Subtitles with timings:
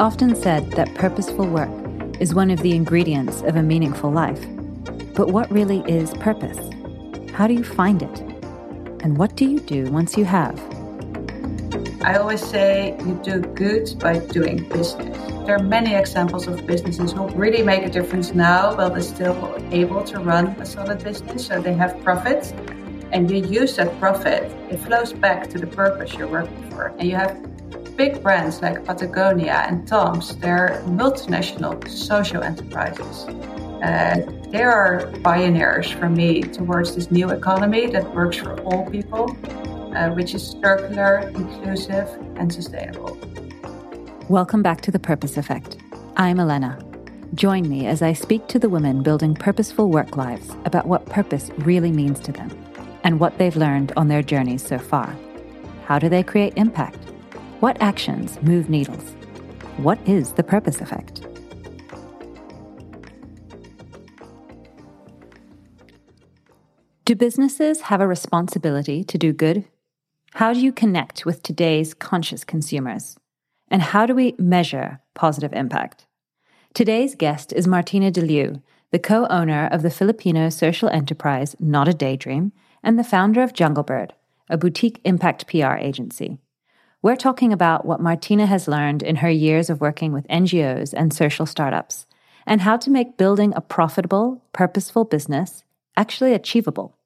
[0.00, 1.68] often said that purposeful work
[2.20, 4.40] is one of the ingredients of a meaningful life.
[5.14, 6.58] But what really is purpose?
[7.34, 8.20] How do you find it?
[9.02, 10.58] And what do you do once you have?
[12.00, 15.18] I always say you do good by doing business.
[15.44, 19.54] There are many examples of businesses who really make a difference now while they're still
[19.70, 22.52] able to run a solid business, so they have profits.
[23.12, 26.86] And you use that profit, it flows back to the purpose you're working for.
[26.98, 27.49] And you have
[28.00, 33.26] big brands like Patagonia and Tom's, they're multinational social enterprises.
[33.84, 39.36] Uh, they are pioneers for me towards this new economy that works for all people,
[39.94, 43.18] uh, which is circular, inclusive, and sustainable.
[44.30, 45.76] Welcome back to The Purpose Effect.
[46.16, 46.78] I'm Elena.
[47.34, 51.50] Join me as I speak to the women building purposeful work lives about what purpose
[51.58, 52.48] really means to them
[53.04, 55.14] and what they've learned on their journeys so far.
[55.84, 57.09] How do they create impact?
[57.60, 59.02] What actions move needles?
[59.76, 61.20] What is the purpose effect?
[67.04, 69.66] Do businesses have a responsibility to do good?
[70.32, 73.18] How do you connect with today's conscious consumers?
[73.68, 76.06] And how do we measure positive impact?
[76.72, 81.88] Today's guest is Martine de Leeuw, the co owner of the Filipino social enterprise Not
[81.88, 84.12] a Daydream and the founder of Junglebird,
[84.48, 86.38] a boutique impact PR agency.
[87.02, 91.14] We're talking about what Martine has learned in her years of working with NGOs and
[91.14, 92.04] social startups,
[92.46, 95.64] and how to make building a profitable, purposeful business
[95.96, 96.98] actually achievable.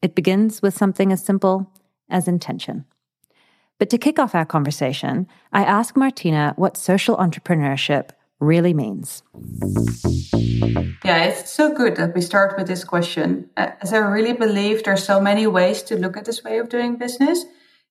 [0.00, 1.68] It begins with something as simple
[2.08, 2.84] as intention.
[3.80, 9.24] But to kick off our conversation, I ask Martine what social entrepreneurship really means.
[11.04, 15.02] Yeah, it's so good that we start with this question, as I really believe there's
[15.02, 17.44] so many ways to look at this way of doing business.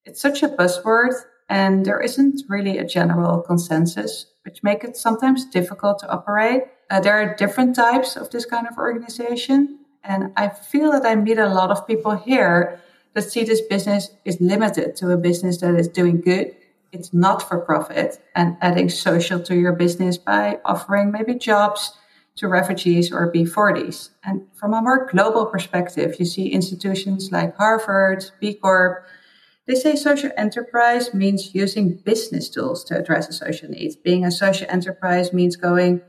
[0.06, 1.12] It's such a buzzword,
[1.48, 6.62] and there isn't really a general consensus, which make it sometimes difficult to operate.
[6.90, 11.14] Uh, there are different types of this kind of organization, and I feel that I
[11.14, 12.80] meet a lot of people here
[13.14, 16.54] that see this business is limited to a business that is doing good.
[16.92, 21.92] It's not for profit and adding social to your business by offering maybe jobs
[22.36, 24.10] to refugees or B40s.
[24.24, 29.06] And from a more global perspective, you see institutions like Harvard, B Corp,
[29.66, 33.94] they say social enterprise means using business tools to address a social need.
[34.04, 36.02] Being a social enterprise means going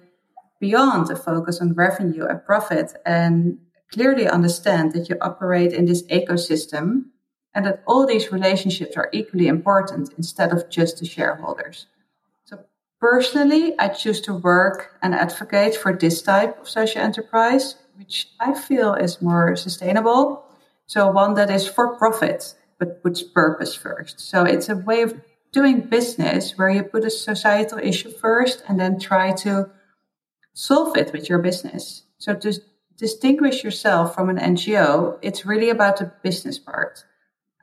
[0.59, 3.59] beyond a focus on revenue and profit and
[3.93, 7.05] clearly understand that you operate in this ecosystem
[7.53, 11.87] and that all these relationships are equally important instead of just the shareholders.
[12.43, 12.59] So
[12.99, 18.53] personally, I choose to work and advocate for this type of social enterprise, which I
[18.53, 20.43] feel is more sustainable.
[20.87, 24.19] So one that is for profit, but puts purpose first.
[24.19, 25.19] So it's a way of
[25.51, 29.69] doing business where you put a societal issue first and then try to
[30.53, 32.03] solve it with your business.
[32.17, 32.61] So to
[32.97, 37.05] distinguish yourself from an NGO, it's really about the business part.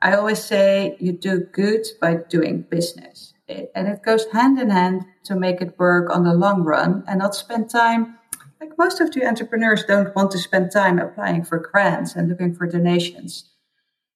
[0.01, 3.33] I always say you do good by doing business.
[3.47, 7.19] And it goes hand in hand to make it work on the long run and
[7.19, 8.17] not spend time.
[8.59, 12.55] Like most of the entrepreneurs don't want to spend time applying for grants and looking
[12.55, 13.49] for donations.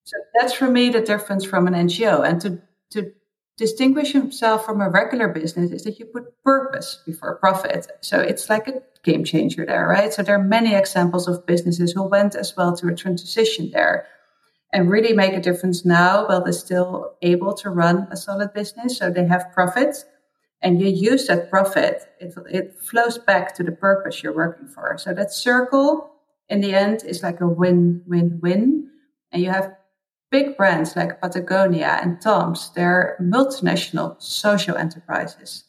[0.08, 2.26] So that's for me the difference from an NGO.
[2.26, 3.12] And to, to
[3.58, 7.88] distinguish yourself from a regular business is that you put purpose before profit.
[8.00, 10.14] So it's like a game changer there, right?
[10.14, 14.08] So there are many examples of businesses who went as well to a transition there
[14.72, 18.98] and really make a difference now while they're still able to run a solid business.
[18.98, 20.06] So they have profits
[20.62, 22.04] and you use that profit.
[22.22, 24.98] It, it flows back to the purpose you're working for.
[24.98, 26.12] So that circle
[26.48, 28.90] in the end is like a win, win, win.
[29.34, 29.77] And you have
[30.32, 35.64] big brands like Patagonia and Tom's, they're multinational social enterprises.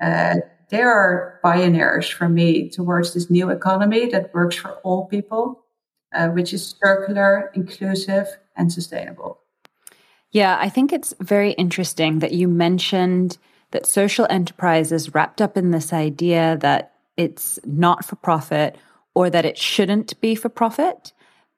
[0.00, 0.36] Uh,
[0.70, 5.64] they are pioneers for me towards this new economy that works for all people,
[6.14, 9.40] uh, which is circular, inclusive, and sustainable.
[10.30, 13.36] Yeah, I think it's very interesting that you mentioned
[13.70, 18.76] that social enterprise is wrapped up in this idea that it's not for profit
[19.14, 21.12] or that it shouldn't be for profit.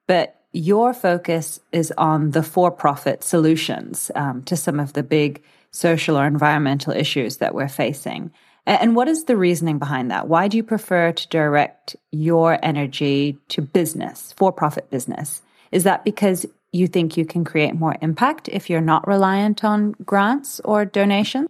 [0.07, 5.43] But your focus is on the for profit solutions um, to some of the big
[5.71, 8.31] social or environmental issues that we're facing.
[8.65, 10.27] And what is the reasoning behind that?
[10.27, 15.41] Why do you prefer to direct your energy to business, for profit business?
[15.71, 19.93] Is that because you think you can create more impact if you're not reliant on
[20.03, 21.49] grants or donations?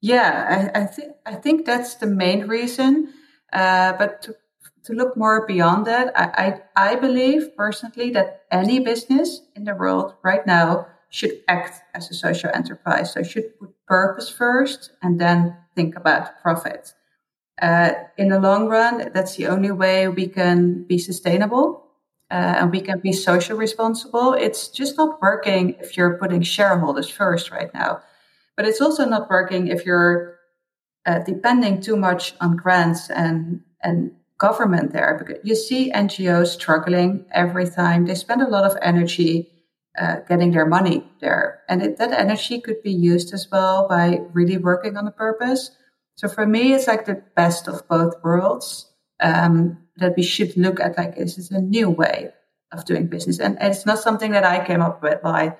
[0.00, 3.12] Yeah, I, I think I think that's the main reason.
[3.52, 4.36] Uh, but to
[4.84, 9.74] to look more beyond that, I, I, I believe personally that any business in the
[9.74, 13.12] world right now should act as a social enterprise.
[13.12, 16.94] So should put purpose first and then think about profit.
[17.60, 21.86] Uh, in the long run, that's the only way we can be sustainable
[22.30, 24.32] uh, and we can be social responsible.
[24.32, 28.00] It's just not working if you're putting shareholders first right now.
[28.56, 30.38] But it's also not working if you're
[31.04, 35.16] uh, depending too much on grants and, and government there.
[35.18, 38.06] Because you see NGOs struggling every time.
[38.06, 39.48] They spend a lot of energy
[39.96, 41.60] uh, getting their money there.
[41.68, 45.70] And it, that energy could be used as well by really working on the purpose.
[46.16, 48.90] So for me, it's like the best of both worlds
[49.20, 52.32] um, that we should look at like this is a new way
[52.72, 53.38] of doing business.
[53.38, 55.20] And it's not something that I came up with.
[55.22, 55.56] Well, I,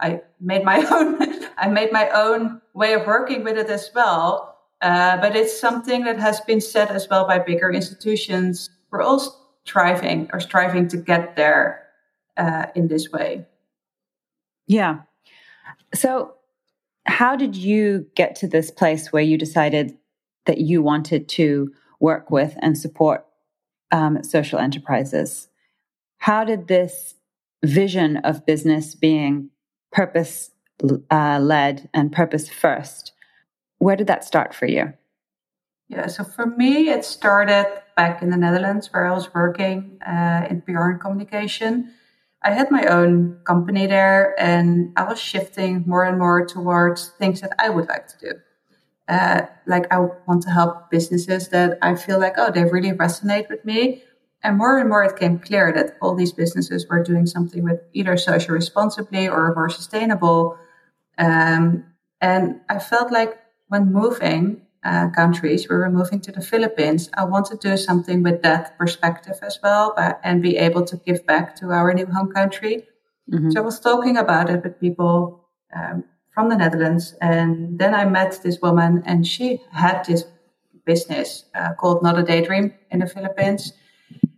[0.00, 1.18] I made my own,
[1.56, 4.53] I made my own way of working with it as well.
[4.84, 8.68] Uh, but it's something that has been said as well by bigger institutions.
[8.90, 9.18] We're all
[9.64, 11.86] striving or striving to get there
[12.36, 13.46] uh, in this way.
[14.66, 15.00] Yeah.
[15.94, 16.34] So,
[17.06, 19.96] how did you get to this place where you decided
[20.44, 23.24] that you wanted to work with and support
[23.90, 25.48] um, social enterprises?
[26.18, 27.14] How did this
[27.64, 29.48] vision of business being
[29.92, 30.50] purpose
[31.10, 33.12] uh, led and purpose first,
[33.78, 34.92] where did that start for you?
[35.88, 37.66] Yeah, so for me, it started
[37.96, 41.92] back in the Netherlands where I was working uh, in PR and communication.
[42.42, 47.40] I had my own company there and I was shifting more and more towards things
[47.40, 48.32] that I would like to do.
[49.08, 53.48] Uh, like I want to help businesses that I feel like, oh, they really resonate
[53.48, 54.02] with me.
[54.42, 57.80] And more and more it came clear that all these businesses were doing something with
[57.92, 60.58] either social responsibly or more sustainable.
[61.16, 61.84] Um,
[62.20, 63.38] and I felt like
[63.74, 64.42] when moving,
[64.84, 65.68] uh, countries.
[65.68, 67.10] We were moving to the Philippines.
[67.20, 70.96] I want to do something with that perspective as well but, and be able to
[71.06, 72.74] give back to our new home country.
[73.32, 73.50] Mm-hmm.
[73.50, 75.12] So I was talking about it with people
[75.74, 76.04] um,
[76.34, 77.14] from the Netherlands.
[77.20, 80.24] And then I met this woman, and she had this
[80.84, 83.72] business uh, called Not a Daydream in the Philippines.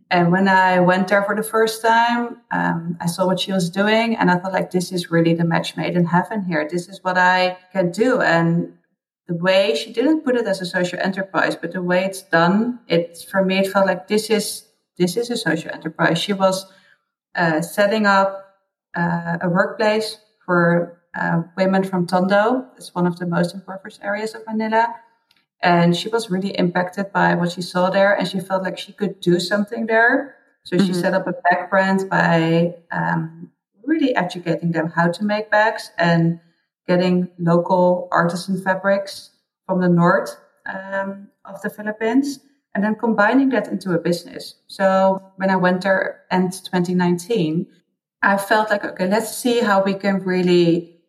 [0.09, 2.23] And when I went there for the first time,
[2.53, 5.45] um, I saw what she was doing, and I thought, like, this is really the
[5.45, 6.69] match made in heaven here.
[6.71, 8.21] This is what I can do.
[8.21, 8.73] And
[9.29, 12.81] the way she didn't put it as a social enterprise, but the way it's done,
[12.87, 14.67] it for me it felt like this is
[14.99, 16.19] this is a social enterprise.
[16.19, 16.67] She was
[17.35, 18.57] uh, setting up
[18.97, 22.67] uh, a workplace for uh, women from Tondo.
[22.77, 24.95] It's one of the most impoverished areas of Manila.
[25.63, 28.93] And she was really impacted by what she saw there, and she felt like she
[28.93, 30.37] could do something there.
[30.65, 30.87] So mm-hmm.
[30.87, 33.51] she set up a bag brand by um,
[33.85, 36.41] really educating them how to make bags and
[36.87, 39.31] getting local artisan fabrics
[39.67, 40.37] from the north
[40.67, 42.41] um, of the Philippines
[42.75, 44.55] and then combining that into a business.
[44.67, 47.67] So when I went there end 2019,
[48.23, 51.01] I felt like, okay, let's see how we can really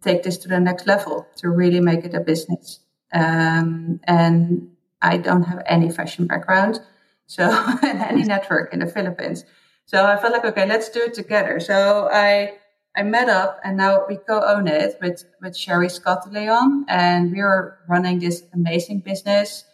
[0.00, 2.80] take this to the next level to really make it a business.
[3.12, 4.70] Um, and
[5.00, 6.80] I don't have any fashion background,
[7.26, 7.44] so
[7.82, 9.44] any network in the Philippines.
[9.86, 11.60] So I felt like, okay, let's do it together.
[11.60, 12.54] So I
[12.94, 17.40] I met up and now we co-own it with, with Sherry Scott Leon and we
[17.40, 19.64] are running this amazing business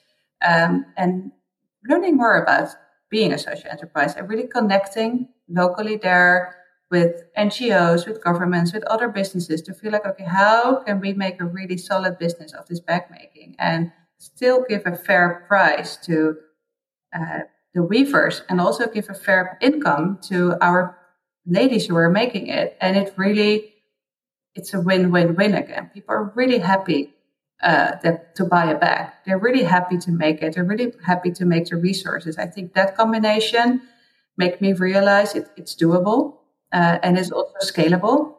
[0.47, 1.33] um, and
[1.89, 2.69] learning more about
[3.11, 6.55] being a social enterprise and really connecting locally there
[6.91, 11.41] with NGOs, with governments, with other businesses to feel like, okay, how can we make
[11.41, 16.37] a really solid business of this bag making and still give a fair price to
[17.15, 17.41] uh,
[17.75, 20.98] the weavers and also give a fair income to our
[21.49, 22.77] ladies who are making it.
[22.81, 23.75] And it really,
[24.55, 25.91] it's a win-win-win again.
[25.95, 27.15] People are really happy
[27.63, 29.11] uh, that, to buy a bag.
[29.27, 30.55] They're really happy to make it.
[30.55, 32.39] They're really happy to make the resources.
[32.39, 33.83] I think that combination
[34.37, 36.37] make me realize it, it's doable
[36.73, 38.35] uh, and it's also scalable.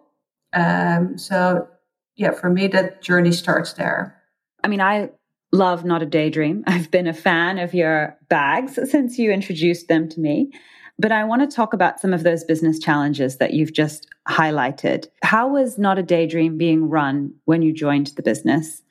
[0.54, 1.68] Um, so
[2.16, 4.16] yeah, for me, that journey starts there.
[4.64, 5.10] I mean, I
[5.52, 6.64] love Not a Daydream.
[6.68, 10.52] I've been a fan of your bags since you introduced them to me.
[11.00, 15.08] But I want to talk about some of those business challenges that you've just highlighted.
[15.24, 18.84] How was Not a Daydream being run when you joined the business?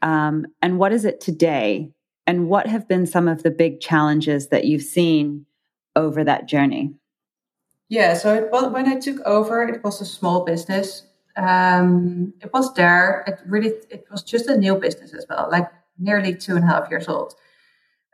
[0.00, 1.90] Um, and what is it today?
[2.28, 5.46] And what have been some of the big challenges that you've seen
[5.96, 6.94] over that journey?
[7.88, 11.02] Yeah, so it when I took over, it was a small business.
[11.36, 13.24] Um, it was there.
[13.26, 16.68] It really, it was just a new business as well, like nearly two and a
[16.68, 17.34] half years old.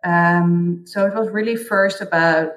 [0.05, 2.53] Um, so it was really first about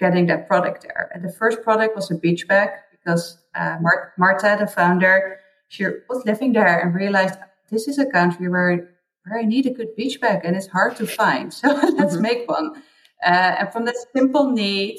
[0.00, 1.10] getting that product there.
[1.14, 5.38] And the first product was a beach bag because uh, Mar- Marta, the founder,
[5.68, 7.38] she was living there and realized
[7.70, 8.90] this is a country where
[9.24, 11.52] where I need a good beach bag and it's hard to find.
[11.60, 12.22] So let's mm-hmm.
[12.22, 12.82] make one.
[13.22, 14.98] Uh, and from that simple need,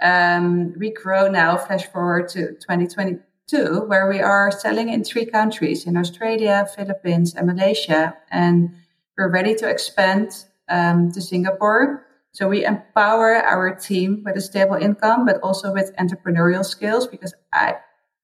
[0.00, 5.84] um, we grow now, flash forward to 2022, where we are selling in three countries
[5.84, 8.16] in Australia, Philippines, and Malaysia.
[8.30, 8.70] And
[9.18, 12.05] we're ready to expand um, to Singapore.
[12.36, 17.32] So we empower our team with a stable income, but also with entrepreneurial skills because
[17.50, 17.76] I,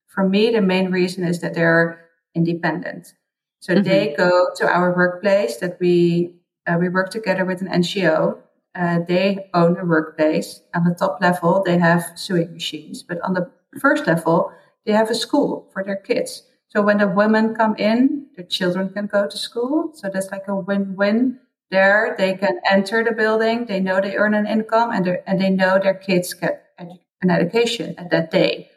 [0.07, 1.99] for me, the main reason is that they're
[2.35, 3.15] independent.
[3.61, 3.85] So mm-hmm.
[3.85, 6.35] they go to our workplace that we,
[6.67, 8.37] uh, we work together with an NGO.
[8.75, 10.61] Uh, they own a workplace.
[10.75, 13.51] On the top level, they have sewing machines, but on the
[13.81, 14.53] first level,
[14.85, 16.43] they have a school for their kids.
[16.69, 19.93] So when the women come in, their children can go to school.
[19.95, 21.39] So that's like a win-win
[21.73, 22.15] there.
[22.17, 23.67] They can enter the building.
[23.67, 27.97] They know they earn an income and, and they know their kids get an education
[27.99, 28.71] at that day.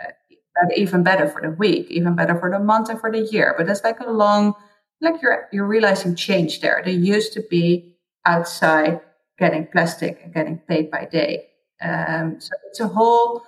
[0.00, 3.54] Uh, even better for the week, even better for the month and for the year.
[3.58, 4.54] But it's like a long,
[5.02, 6.80] like you're, you're realizing change there.
[6.82, 9.00] They used to be outside
[9.38, 11.48] getting plastic and getting paid by day.
[11.82, 13.42] Um, so it's a whole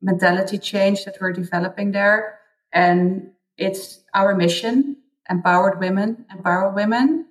[0.00, 2.38] mentality change that we're developing there.
[2.72, 4.96] And it's our mission
[5.30, 7.26] empowered women, empower women.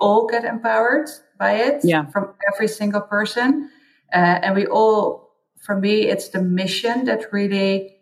[0.00, 2.06] All get empowered by it yeah.
[2.06, 3.70] from every single person.
[4.12, 7.96] Uh, and we all, for me, it's the mission that really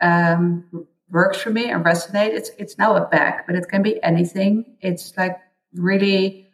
[0.00, 2.30] um, works for me and resonate.
[2.30, 4.76] It's it's now a bag, but it can be anything.
[4.80, 5.38] It's like
[5.74, 6.48] really,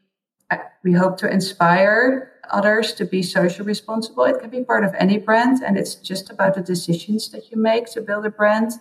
[0.50, 4.24] uh, we hope to inspire others to be socially responsible.
[4.24, 7.56] It can be part of any brand, and it's just about the decisions that you
[7.56, 8.72] make to build a brand.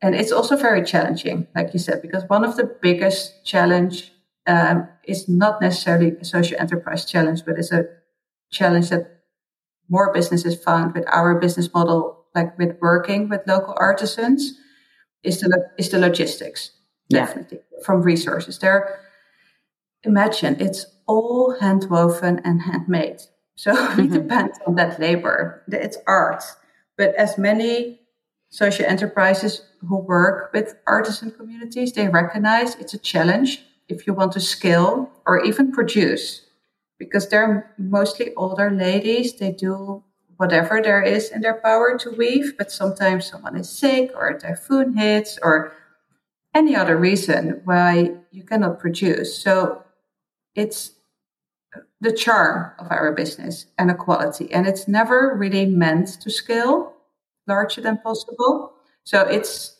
[0.00, 4.11] And it's also very challenging, like you said, because one of the biggest challenge
[4.46, 7.84] um, is not necessarily a social enterprise challenge, but it's a
[8.50, 9.22] challenge that
[9.88, 14.54] more businesses found with our business model, like with working with local artisans,
[15.22, 16.72] is the is the logistics.
[17.10, 17.84] Definitely yeah.
[17.84, 18.58] from resources.
[18.58, 18.98] There,
[20.02, 23.20] imagine it's all hand woven and handmade.
[23.54, 24.12] So we mm-hmm.
[24.14, 25.62] depend on that labor.
[25.68, 26.42] It's art.
[26.96, 28.00] But as many
[28.50, 34.32] social enterprises who work with artisan communities, they recognize it's a challenge if you want
[34.32, 36.46] to scale or even produce
[36.98, 39.34] because they're mostly older ladies.
[39.34, 40.02] They do
[40.36, 44.38] whatever there is in their power to weave, but sometimes someone is sick or a
[44.38, 45.72] typhoon hits or
[46.54, 49.36] any other reason why you cannot produce.
[49.36, 49.84] So
[50.54, 50.92] it's
[52.00, 54.52] the charm of our business and a quality.
[54.52, 56.94] And it's never really meant to scale
[57.46, 58.72] larger than possible.
[59.04, 59.71] So it's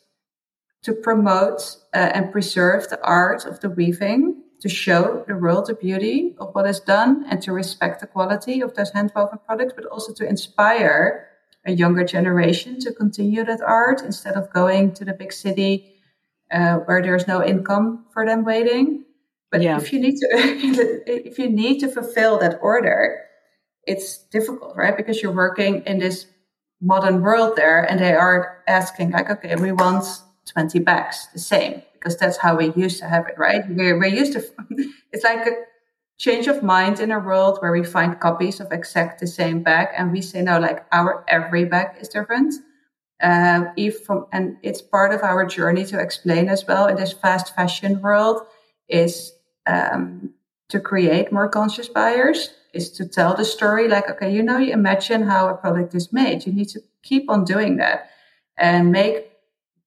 [0.82, 5.74] to promote uh, and preserve the art of the weaving, to show the world the
[5.74, 9.86] beauty of what is done and to respect the quality of those handwoven products, but
[9.86, 11.28] also to inspire
[11.64, 15.92] a younger generation to continue that art instead of going to the big city
[16.52, 19.04] uh, where there's no income for them waiting.
[19.50, 19.76] But yeah.
[19.76, 20.28] if you need to,
[21.06, 23.20] if you need to fulfill that order,
[23.84, 24.96] it's difficult, right?
[24.96, 26.26] Because you're working in this
[26.80, 30.04] modern world there, and they are asking like, okay, we want
[30.46, 33.62] 20 bags, the same, because that's how we used to have it, right?
[33.68, 34.44] We're, we're used to.
[35.12, 35.52] it's like a
[36.18, 39.88] change of mind in a world where we find copies of exact the same bag,
[39.96, 42.54] and we say no, like our every bag is different.
[43.22, 47.12] Uh, if from, and it's part of our journey to explain as well in this
[47.12, 48.42] fast fashion world
[48.88, 49.32] is
[49.66, 50.34] um,
[50.68, 54.72] to create more conscious buyers is to tell the story like, okay, you know, you
[54.72, 56.46] imagine how a product is made.
[56.46, 58.10] You need to keep on doing that
[58.56, 59.31] and make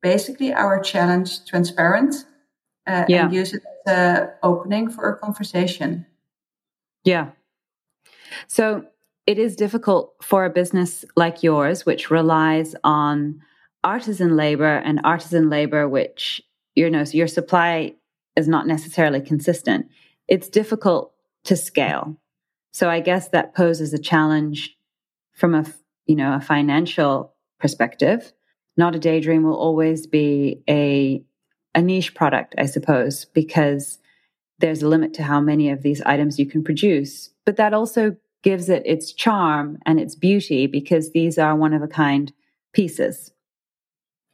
[0.05, 2.13] basically our challenge transparent
[2.85, 3.25] uh, yeah.
[3.25, 6.05] and use it as an opening for a conversation.
[7.03, 7.31] Yeah.
[8.45, 8.85] So
[9.25, 13.41] it is difficult for a business like yours, which relies on
[13.83, 16.39] artisan labor and artisan labor, which,
[16.75, 17.95] you know, so your supply
[18.35, 19.87] is not necessarily consistent,
[20.27, 21.13] it's difficult
[21.45, 22.15] to scale.
[22.73, 24.77] So I guess that poses a challenge
[25.33, 25.65] from a
[26.05, 28.31] you know a financial perspective.
[28.77, 31.23] Not a daydream will always be a
[31.73, 33.99] a niche product, I suppose, because
[34.59, 37.29] there's a limit to how many of these items you can produce.
[37.45, 41.81] But that also gives it its charm and its beauty because these are one of
[41.81, 42.31] a kind
[42.71, 43.31] pieces.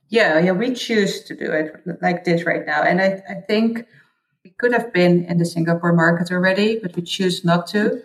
[0.10, 2.84] Yeah, yeah, we choose to do it like this right now.
[2.84, 3.86] And I, I think
[4.44, 8.04] we could have been in the Singapore market already, but we choose not to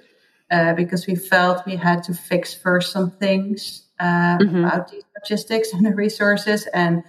[0.50, 4.64] uh, because we felt we had to fix first some things uh, mm-hmm.
[4.64, 7.02] about these logistics and the resources and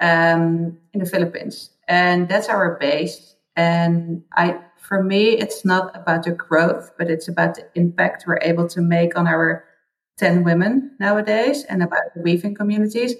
[0.00, 1.70] um, in the Philippines.
[1.88, 3.36] And that's our base.
[3.56, 8.38] And I, for me, it's not about the growth, but it's about the impact we're
[8.42, 9.64] able to make on our
[10.18, 13.14] 10 women nowadays and about the weaving communities.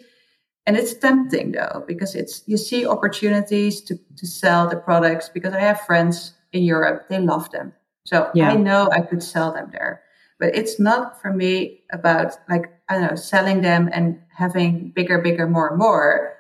[0.67, 5.55] And it's tempting though, because it's, you see opportunities to, to sell the products because
[5.55, 7.73] I have friends in Europe, they love them.
[8.05, 8.51] So yeah.
[8.51, 10.03] I know I could sell them there,
[10.39, 15.49] but it's not for me about like, Don't know, selling them and having bigger, bigger,
[15.49, 16.37] more and more,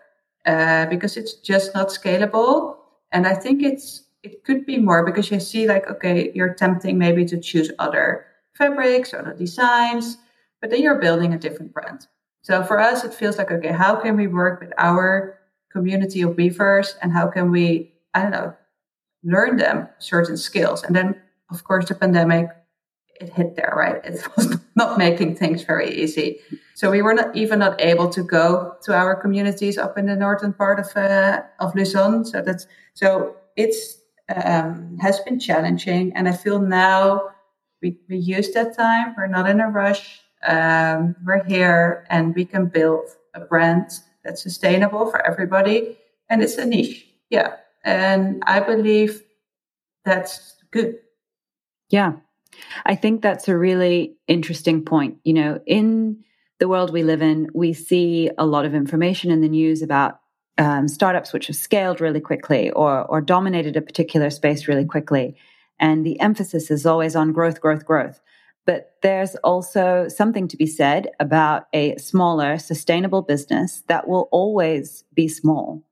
[0.47, 2.77] uh, because it's just not scalable.
[3.13, 6.99] And I think it's it could be more because you see like okay, you're tempting
[6.99, 10.19] maybe to choose other fabrics or other designs,
[10.61, 12.07] but then you're building a different brand.
[12.43, 15.39] So for us, it feels like okay, how can we work with our
[15.71, 18.55] community of weavers and how can we I don't know
[19.25, 20.83] learn them certain skills?
[20.83, 22.49] And then of course the pandemic
[23.21, 24.05] it hit there, right?
[24.05, 26.41] It was not making things very easy.
[26.75, 30.17] So we were not even not able to go to our communities up in the
[30.17, 32.25] northern part of uh, of Luzon.
[32.25, 33.99] So that's so it's
[34.35, 37.31] um, has been challenging, and I feel now
[37.83, 39.15] we we use that time.
[39.17, 40.21] We're not in a rush.
[40.47, 43.91] Um, we're here, and we can build a brand
[44.25, 45.99] that's sustainable for everybody,
[46.29, 47.07] and it's a niche.
[47.31, 49.23] Yeah, and I believe
[50.05, 50.99] that's good.
[51.91, 52.15] Yeah,
[52.85, 55.19] I think that's a really interesting point.
[55.25, 56.25] You know, in
[56.59, 60.21] the world we live in, we see a lot of information in the news about
[60.59, 65.37] um, startups which have scaled really quickly or or dominated a particular space really quickly,
[65.81, 68.21] and the emphasis is always on growth, growth, growth.
[68.65, 75.05] But there's also something to be said about a smaller, sustainable business that will always
[75.15, 75.83] be small,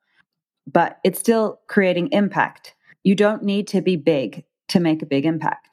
[0.66, 2.74] but it's still creating impact.
[3.02, 5.69] You don't need to be big to make a big impact.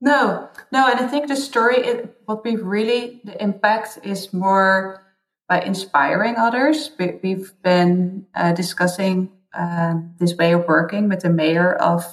[0.00, 5.02] No, no, and I think the story, it, what we really, the impact is more
[5.48, 6.90] by inspiring others.
[6.98, 12.04] We, have been uh, discussing uh, this way of working with the mayor of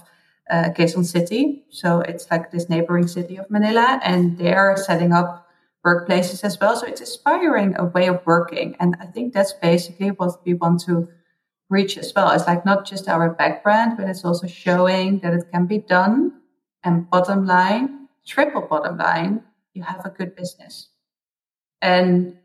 [0.50, 1.66] uh, Quezon City.
[1.70, 5.48] So it's like this neighboring city of Manila, and they are setting up
[5.86, 6.76] workplaces as well.
[6.76, 8.76] So it's inspiring a way of working.
[8.80, 11.08] And I think that's basically what we want to
[11.70, 12.32] reach as well.
[12.32, 16.42] It's like not just our background, but it's also showing that it can be done
[16.86, 20.90] and bottom line, triple bottom line, you have a good business.
[21.82, 22.38] And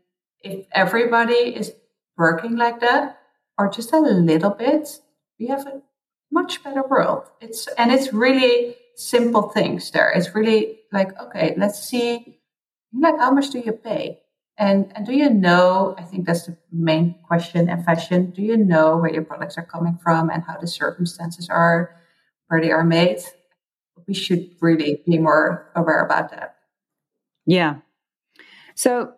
[0.43, 1.73] if everybody is
[2.17, 3.19] working like that,
[3.57, 4.99] or just a little bit,
[5.39, 5.81] we have a
[6.31, 7.29] much better world.
[7.39, 10.11] It's and it's really simple things there.
[10.11, 12.39] It's really like, okay, let's see
[12.93, 14.19] like how much do you pay?
[14.57, 18.57] And and do you know, I think that's the main question in fashion, do you
[18.57, 21.95] know where your products are coming from and how the circumstances are,
[22.47, 23.19] where they are made?
[24.11, 26.57] We should really be more aware about that.
[27.45, 27.75] Yeah.
[28.75, 29.13] So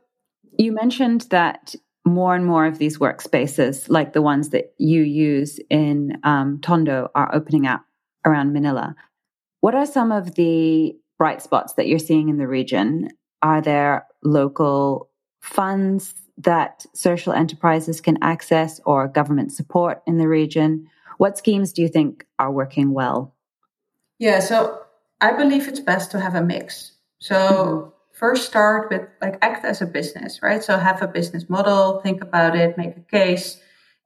[0.59, 1.73] you mentioned that
[2.05, 7.09] more and more of these workspaces, like the ones that you use in um, Tondo,
[7.15, 7.81] are opening up
[8.23, 8.95] around Manila.
[9.61, 13.09] What are some of the bright spots that you're seeing in the region?
[13.41, 15.09] Are there local
[15.41, 20.87] funds that social enterprises can access or government support in the region?
[21.17, 23.33] What schemes do you think are working well?
[24.19, 24.82] Yeah, so
[25.23, 26.91] I believe it's best to have a mix.
[27.19, 27.89] So mm-hmm.
[28.11, 30.61] first start with like act as a business, right?
[30.61, 33.57] So have a business model, think about it, make a case.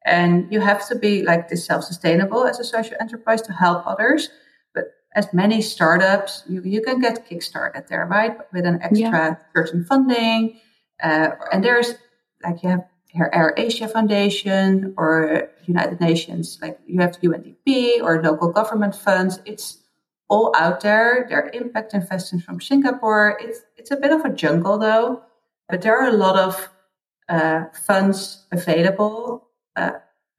[0.06, 4.30] And you have to be like this self-sustainable as a social enterprise to help others.
[4.76, 8.38] But as many startups, you, you can get kickstarted there, right?
[8.54, 9.36] With an extra yeah.
[9.56, 10.60] certain funding.
[11.02, 11.96] Uh, and there's
[12.44, 18.96] like you have AirAsia Foundation or United Nations, like you have UNDP or local government
[18.96, 19.40] funds.
[19.46, 19.80] It's
[20.30, 21.26] all out there.
[21.30, 23.38] There are impact investors from Singapore.
[23.42, 25.24] It's it's a bit of a jungle though,
[25.70, 26.70] but there are a lot of
[27.30, 29.92] uh, funds available uh,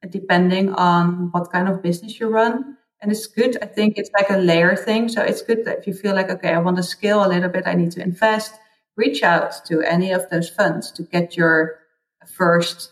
[0.09, 2.77] depending on what kind of business you run.
[3.01, 3.57] And it's good.
[3.61, 5.07] I think it's like a layer thing.
[5.07, 7.49] So it's good that if you feel like, okay, I want to scale a little
[7.49, 8.55] bit, I need to invest,
[8.97, 11.79] reach out to any of those funds to get your
[12.25, 12.91] first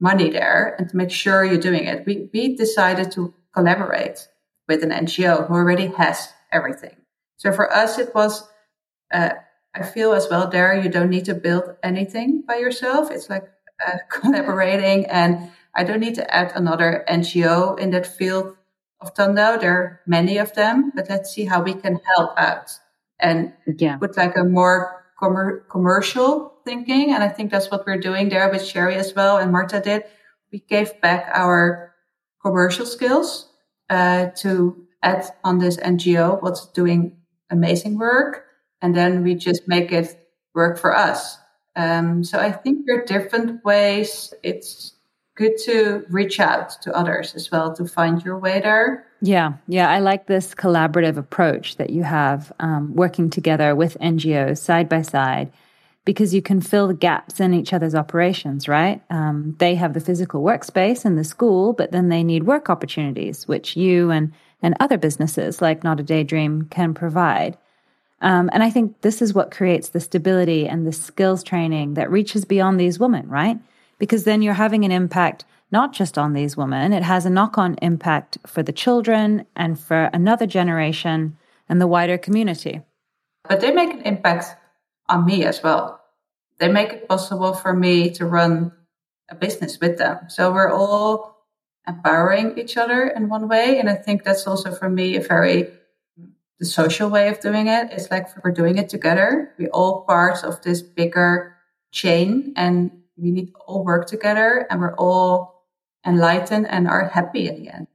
[0.00, 2.04] money there and to make sure you're doing it.
[2.04, 4.28] We, we decided to collaborate
[4.68, 6.96] with an NGO who already has everything.
[7.36, 8.48] So for us, it was,
[9.12, 9.30] uh,
[9.74, 13.10] I feel as well there, you don't need to build anything by yourself.
[13.10, 13.44] It's like
[13.86, 18.56] uh, collaborating and I don't need to add another NGO in that field
[19.00, 19.58] of Tondo.
[19.58, 22.70] There are many of them, but let's see how we can help out
[23.18, 23.98] and yeah.
[23.98, 27.12] with like a more com- commercial thinking.
[27.12, 29.38] And I think that's what we're doing there with Sherry as well.
[29.38, 30.04] And Marta did.
[30.52, 31.92] We gave back our
[32.40, 33.50] commercial skills
[33.90, 37.16] uh, to add on this NGO what's doing
[37.50, 38.46] amazing work,
[38.80, 40.18] and then we just make it
[40.54, 41.38] work for us.
[41.76, 44.32] Um, so I think there are different ways.
[44.42, 44.94] It's
[45.36, 49.06] good to reach out to others as well to find your way there.
[49.20, 54.58] Yeah, yeah, I like this collaborative approach that you have, um, working together with NGOs
[54.58, 55.50] side by side
[56.04, 59.02] because you can fill the gaps in each other's operations, right?
[59.10, 63.48] Um, they have the physical workspace and the school, but then they need work opportunities,
[63.48, 67.56] which you and, and other businesses like Not a Daydream can provide.
[68.20, 72.10] Um, and I think this is what creates the stability and the skills training that
[72.10, 73.58] reaches beyond these women, right?
[73.98, 77.58] Because then you're having an impact not just on these women, it has a knock
[77.58, 81.36] on impact for the children and for another generation
[81.68, 82.80] and the wider community.
[83.48, 84.54] But they make an impact
[85.08, 86.00] on me as well.
[86.58, 88.72] They make it possible for me to run
[89.28, 90.28] a business with them.
[90.28, 91.34] So we're all
[91.86, 93.78] empowering each other in one way.
[93.78, 95.68] And I think that's also for me a very
[96.60, 97.88] the social way of doing it.
[97.90, 99.52] It's like we're doing it together.
[99.58, 101.56] We're all part of this bigger
[101.90, 105.64] chain and we need to all work together and we're all
[106.06, 107.86] enlightened and are happy in the end.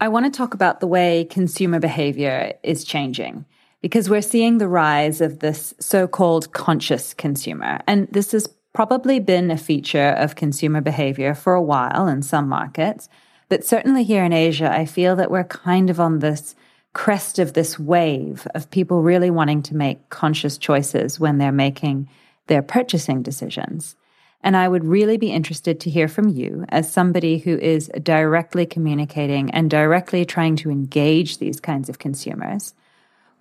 [0.00, 3.46] I want to talk about the way consumer behavior is changing
[3.82, 7.80] because we're seeing the rise of this so called conscious consumer.
[7.86, 12.48] And this has probably been a feature of consumer behavior for a while in some
[12.48, 13.08] markets.
[13.48, 16.54] But certainly here in Asia, I feel that we're kind of on this
[16.94, 22.08] crest of this wave of people really wanting to make conscious choices when they're making
[22.46, 23.96] their purchasing decisions.
[24.42, 28.66] And I would really be interested to hear from you as somebody who is directly
[28.66, 32.74] communicating and directly trying to engage these kinds of consumers.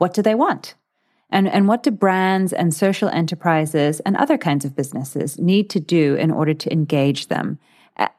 [0.02, 0.74] What do they want?
[1.30, 5.80] And, and what do brands and social enterprises and other kinds of businesses need to
[5.80, 7.60] do in order to engage them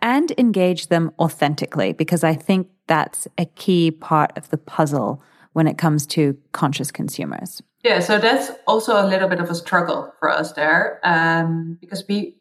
[0.01, 1.92] and engage them authentically?
[1.92, 6.92] Because I think that's a key part of the puzzle when it comes to conscious
[6.92, 7.61] consumers.
[7.83, 12.05] Yeah, so that's also a little bit of a struggle for us there um, because
[12.09, 12.37] we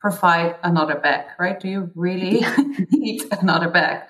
[0.00, 1.60] provide another bag, right?
[1.60, 2.44] Do you really
[2.90, 4.02] need another bag?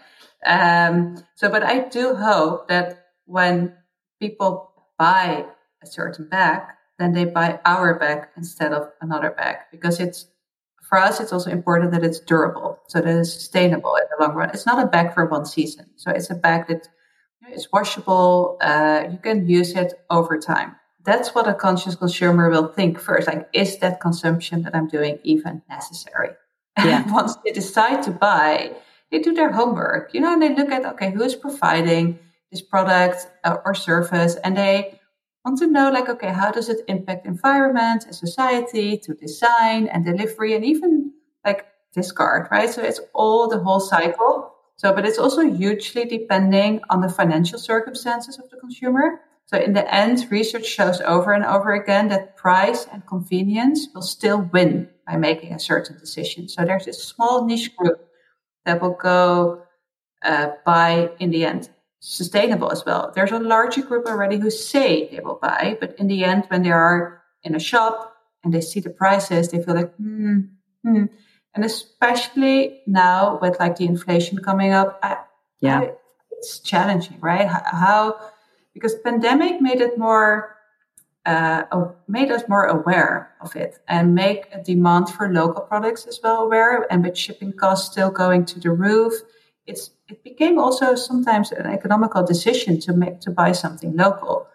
[0.46, 3.76] Um, so, but I do hope that when
[4.22, 5.44] people buy
[5.82, 6.62] a certain bag,
[6.98, 9.56] then they buy our bag instead of another bag.
[9.72, 10.26] Because it's
[10.88, 14.34] for us it's also important that it's durable so that it's sustainable in the long
[14.36, 14.50] run.
[14.50, 15.86] It's not a bag for one season.
[15.96, 16.88] So it's a bag that
[17.52, 20.76] is washable uh, you can use it over time.
[21.04, 25.18] That's what a conscious consumer will think first like is that consumption that i'm doing
[25.24, 26.30] even necessary?
[26.78, 27.02] Yeah.
[27.02, 28.52] and once they decide to buy
[29.10, 32.18] they do their homework you know and they look at okay who is providing
[32.52, 35.00] this product uh, or service and they
[35.44, 40.04] want to know like okay how does it impact environment and society to design and
[40.04, 41.12] delivery and even
[41.44, 42.70] like discard right?
[42.70, 44.54] So it's all the whole cycle.
[44.76, 49.20] So but it's also hugely depending on the financial circumstances of the consumer.
[49.46, 54.02] So in the end research shows over and over again that price and convenience will
[54.02, 56.48] still win by making a certain decision.
[56.48, 58.00] So there's a small niche group
[58.64, 59.64] that will go
[60.22, 61.68] uh, buy in the end
[62.02, 63.12] sustainable as well.
[63.14, 66.64] There's a larger group already who say they will buy, but in the end, when
[66.64, 68.12] they are in a shop
[68.42, 70.40] and they see the prices, they feel like, hmm,
[70.84, 71.04] hmm.
[71.54, 75.18] And especially now with like the inflation coming up, I,
[75.60, 75.92] yeah, I,
[76.32, 77.46] it's challenging, right?
[77.46, 78.18] How,
[78.74, 80.56] because pandemic made it more,
[81.24, 81.62] uh,
[82.08, 86.42] made us more aware of it and make a demand for local products as well
[86.42, 86.84] aware.
[86.90, 89.14] And with shipping costs still going to the roof,
[89.66, 94.46] it's it became also sometimes an economical decision to make to buy something local.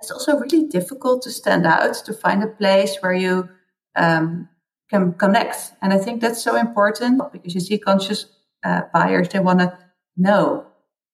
[0.00, 3.48] It's also really difficult to stand out to find a place where you
[3.96, 4.48] um,
[4.90, 8.20] can connect, and I think that's so important because you see conscious
[8.64, 9.78] uh, buyers they want to
[10.16, 10.66] know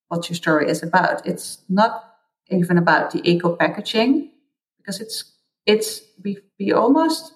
[0.08, 1.26] what your story is about.
[1.26, 1.92] It's not
[2.50, 4.30] even about the eco packaging
[4.78, 5.18] because it's
[5.66, 7.32] it's we we almost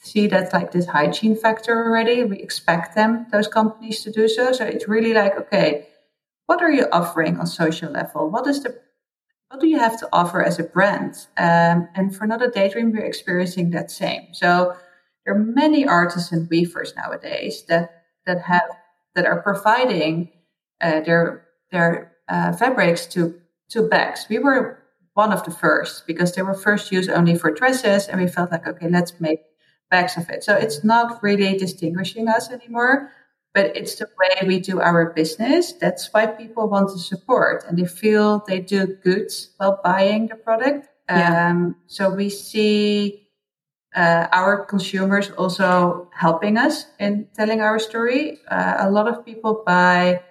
[0.00, 2.24] see that like this hygiene factor already.
[2.24, 4.52] We expect them, those companies to do so.
[4.52, 5.86] So it's really like, okay,
[6.46, 8.30] what are you offering on social level?
[8.30, 8.76] What is the
[9.50, 11.26] what do you have to offer as a brand?
[11.36, 14.28] Um, and for Not a Daydream, we're experiencing that same.
[14.32, 14.76] So
[15.24, 17.90] there are many artists and weavers nowadays that
[18.26, 18.70] that have
[19.14, 20.30] that are providing
[20.80, 24.26] uh, their their uh, fabrics to to bags.
[24.30, 24.78] We were
[25.14, 28.50] one of the first because they were first used only for dresses, and we felt
[28.50, 29.40] like okay, let's make
[29.90, 30.44] backs of it.
[30.44, 33.10] So it's not really distinguishing us anymore,
[33.54, 35.72] but it's the way we do our business.
[35.72, 40.36] That's why people want to support and they feel they do good while buying the
[40.36, 40.88] product.
[41.08, 41.50] Yeah.
[41.50, 43.28] Um, so we see
[43.96, 48.38] uh, our consumers also helping us in telling our story.
[48.48, 50.22] Uh, a lot of people buy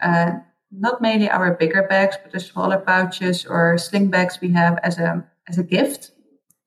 [0.00, 0.32] uh,
[0.70, 4.98] not mainly our bigger bags, but the smaller pouches or sling bags we have as
[4.98, 6.13] a as a gift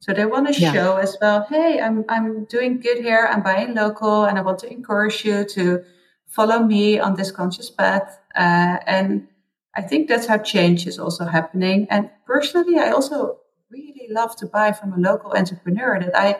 [0.08, 0.72] so they want to yeah.
[0.72, 3.28] show as well, hey, I'm I'm doing good here.
[3.30, 5.84] I'm buying local, and I want to encourage you to
[6.28, 8.17] follow me on this conscious path.
[8.34, 9.28] Uh, and
[9.76, 11.88] I think that's how change is also happening.
[11.89, 13.39] And personally, I also
[13.70, 16.39] really love to buy from a local entrepreneur that I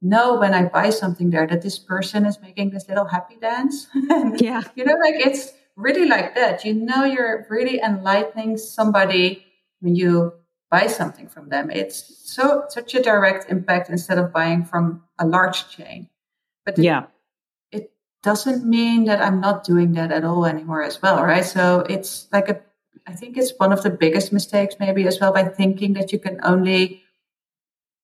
[0.00, 3.88] know when I buy something there that this person is making this little happy dance.
[4.36, 4.62] yeah.
[4.76, 6.64] You know, like it's really like that.
[6.64, 9.44] You know, you're really enlightening somebody
[9.80, 10.34] when you
[10.70, 11.70] buy something from them.
[11.70, 11.98] It's
[12.30, 16.08] so such a direct impact instead of buying from a large chain.
[16.64, 17.06] But yeah,
[17.72, 21.44] it, it doesn't mean that I'm not doing that at all anymore as well, right?
[21.44, 22.60] So it's like a
[23.06, 26.18] I think it's one of the biggest mistakes maybe as well by thinking that you
[26.18, 27.02] can only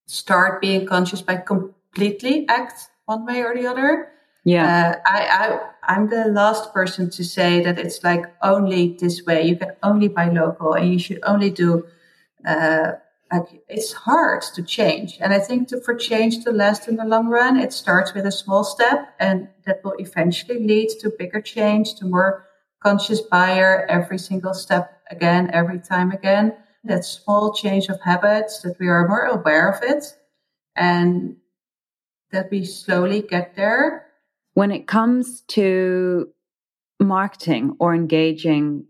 [0.07, 4.09] start being conscious by completely act one way or the other.
[4.45, 4.67] Yeah.
[4.67, 9.47] Uh, I, I, I'm the last person to say that it's like only this way.
[9.47, 11.87] You can only buy local and you should only do,
[12.47, 12.93] uh,
[13.33, 15.19] like it's hard to change.
[15.21, 18.27] And I think to, for change to last in the long run, it starts with
[18.27, 22.47] a small step and that will eventually lead to bigger change, to more
[22.83, 26.55] conscious buyer every single step again, every time again.
[26.85, 30.05] That small change of habits, that we are more aware of it
[30.77, 31.37] and
[32.31, 34.07] that we slowly get there.
[34.53, 36.29] When it comes to
[37.01, 38.87] marketing or engaging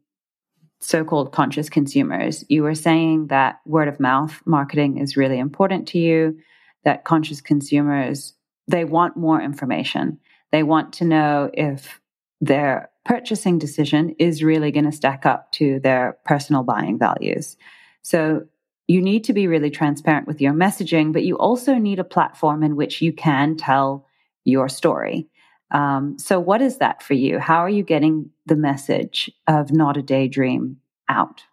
[0.85, 5.88] so called conscious consumers, you were saying that word of mouth marketing is really important
[5.88, 6.38] to you,
[6.85, 8.35] that conscious consumers,
[8.68, 10.18] they want more information.
[10.53, 12.01] They want to know if
[12.40, 17.57] their purchasing decision is really going to stack up to their personal buying values.
[18.03, 18.44] So
[18.87, 22.62] you need to be really transparent with your messaging, but you also need a platform
[22.62, 24.07] in which you can tell
[24.44, 25.29] your story.
[25.70, 27.38] Um, so, what is that for you?
[27.38, 31.44] How are you getting the message of Not a Daydream out?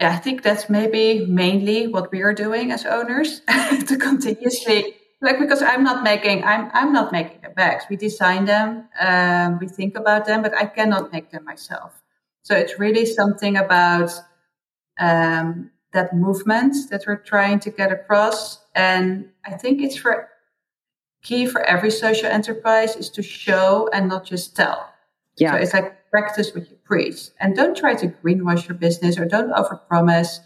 [0.00, 3.40] I think that's maybe mainly what we are doing as owners
[3.86, 7.84] to continuously like because I'm not making I'm I'm not making the bags.
[7.88, 12.02] We design them, um, we think about them, but I cannot make them myself.
[12.42, 14.10] So it's really something about
[14.98, 20.28] um, that movement that we're trying to get across, and I think it's for
[21.22, 24.88] key for every social enterprise is to show and not just tell.
[25.36, 29.18] Yeah, so it's like practice what you preach, and don't try to greenwash your business
[29.18, 30.40] or don't overpromise.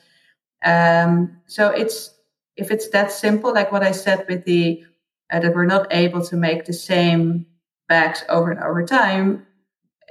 [0.65, 2.15] Um, so it's
[2.57, 4.85] if it's that simple, like what I said with the
[5.31, 7.47] uh, that we're not able to make the same
[7.89, 9.47] bags over and over time,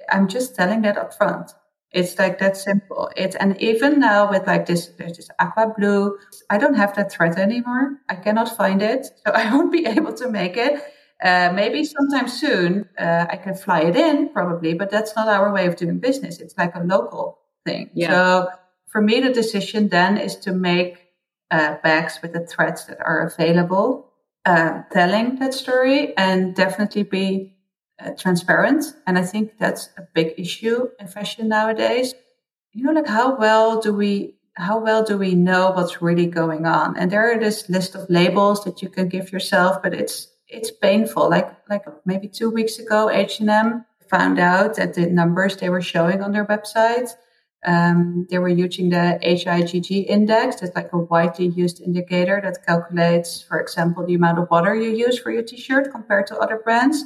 [0.10, 1.52] I'm just telling that up front.
[1.96, 3.10] It's like that simple.
[3.16, 6.18] It's and even now with like this, there's this aqua blue.
[6.50, 8.02] I don't have that thread anymore.
[8.10, 10.84] I cannot find it, so I won't be able to make it.
[11.24, 15.54] Uh, maybe sometime soon uh, I can fly it in, probably, but that's not our
[15.54, 16.42] way of doing business.
[16.42, 17.92] It's like a local thing.
[17.94, 18.10] Yeah.
[18.10, 18.50] So
[18.88, 20.98] for me, the decision then is to make
[21.50, 24.12] uh, bags with the threads that are available,
[24.44, 27.55] uh, telling that story and definitely be
[28.00, 28.86] uh, transparent.
[29.08, 32.14] And I think that's a big issue in fashion nowadays.
[32.74, 36.66] You know, like how well do we how well do we know what's really going
[36.66, 36.98] on?
[36.98, 40.72] And there are this list of labels that you can give yourself, but it's it's
[40.72, 41.30] painful.
[41.30, 45.70] Like like maybe two weeks ago, H and M found out that the numbers they
[45.70, 47.10] were showing on their website
[47.66, 50.58] um, they were using the HIGG index.
[50.58, 54.92] That's like a widely used indicator that calculates, for example, the amount of water you
[54.92, 57.04] use for your t-shirt compared to other brands.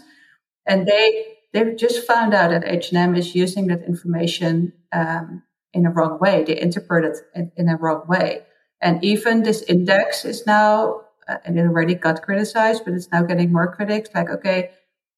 [0.69, 5.41] And they they just found out that H&M is using that information um,
[5.73, 6.43] in a wrong way.
[6.43, 8.43] They interpret it in, in, a wrong way.
[8.81, 13.23] And even this index is now, uh, and it already got criticized, but it's now
[13.23, 14.09] getting more critics.
[14.13, 14.69] Like, okay,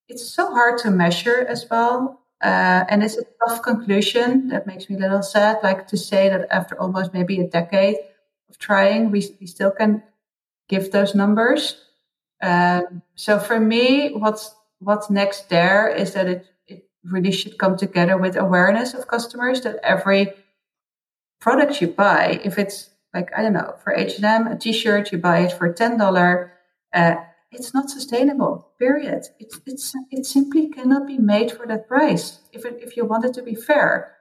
[0.08, 4.90] it's so hard to measure as well uh, and it's a tough conclusion that makes
[4.90, 7.98] me a little sad, like to say that after almost maybe a decade
[8.50, 10.02] of trying, we, we still can
[10.68, 11.78] give those numbers.
[12.42, 17.78] Um, so for me, what's what's next there is that it, it really should come
[17.78, 20.34] together with awareness of customers that every
[21.40, 25.40] product you buy, if it's like I don't know, for H&M, a t-shirt, you buy
[25.40, 26.54] it for ten dollar.
[26.94, 27.16] Uh,
[27.52, 28.72] it's not sustainable.
[28.80, 29.26] Period.
[29.40, 33.26] It's it's it simply cannot be made for that price if it, if you want
[33.26, 34.16] it to be fair.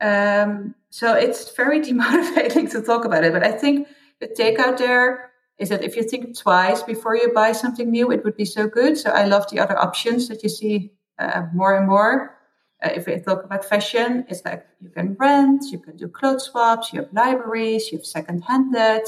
[0.00, 3.32] Um, so it's very demotivating to talk about it.
[3.32, 3.88] But I think
[4.20, 5.27] the takeout there
[5.58, 8.66] is that if you think twice before you buy something new, it would be so
[8.68, 8.96] good.
[8.96, 12.38] So I love the other options that you see uh, more and more.
[12.82, 16.44] Uh, if we talk about fashion, it's like you can rent, you can do clothes
[16.44, 19.02] swaps, you have libraries, you have second handed.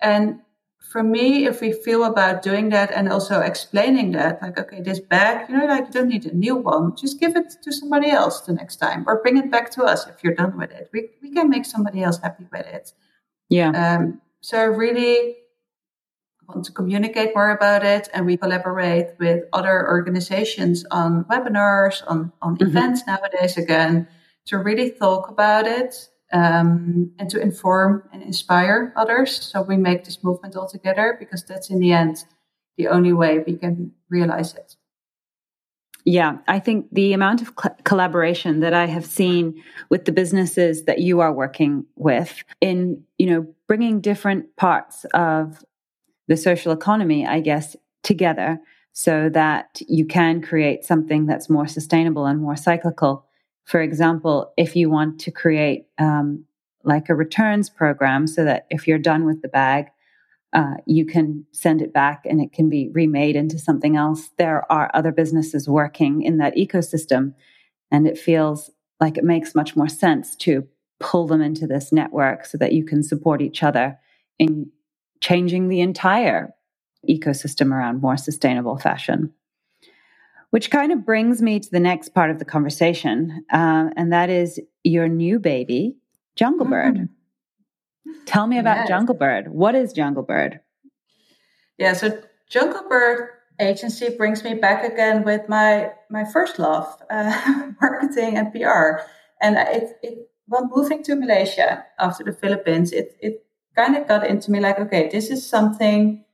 [0.00, 0.40] And
[0.80, 5.00] for me, if we feel about doing that and also explaining that, like, okay, this
[5.00, 8.10] bag, you know, like you don't need a new one, just give it to somebody
[8.10, 10.88] else the next time or bring it back to us if you're done with it.
[10.92, 12.92] We, we can make somebody else happy with it.
[13.50, 13.70] Yeah.
[13.70, 15.36] Um, so really
[16.48, 22.32] want to communicate more about it and we collaborate with other organizations on webinars, on,
[22.42, 22.68] on mm-hmm.
[22.68, 24.08] events nowadays again,
[24.46, 29.44] to really talk about it um, and to inform and inspire others.
[29.44, 32.24] So we make this movement all together because that's in the end
[32.76, 34.76] the only way we can realize it.
[36.04, 40.84] Yeah, I think the amount of cl- collaboration that I have seen with the businesses
[40.84, 45.64] that you are working with in, you know, bringing different parts of
[46.28, 48.60] the social economy, I guess, together
[48.92, 53.26] so that you can create something that's more sustainable and more cyclical.
[53.64, 56.44] For example, if you want to create um,
[56.84, 59.86] like a returns program so that if you're done with the bag,
[60.52, 64.30] uh, you can send it back and it can be remade into something else.
[64.38, 67.34] There are other businesses working in that ecosystem,
[67.90, 70.68] and it feels like it makes much more sense to
[71.00, 73.98] pull them into this network so that you can support each other
[74.38, 74.70] in
[75.20, 76.54] changing the entire
[77.08, 79.32] ecosystem around more sustainable fashion.
[80.50, 84.30] Which kind of brings me to the next part of the conversation, uh, and that
[84.30, 85.96] is your new baby,
[86.36, 86.96] Junglebird.
[86.96, 88.24] Mm-hmm.
[88.26, 88.90] Tell me about yes.
[88.90, 89.48] Junglebird.
[89.48, 90.60] What is Junglebird?
[91.78, 93.28] Yeah, so Junglebird
[93.60, 99.02] agency brings me back again with my my first love, uh, marketing and PR.
[99.40, 103.43] And it it well moving to Malaysia after the Philippines, it it
[103.74, 106.24] kind of got into me like, okay, this is something.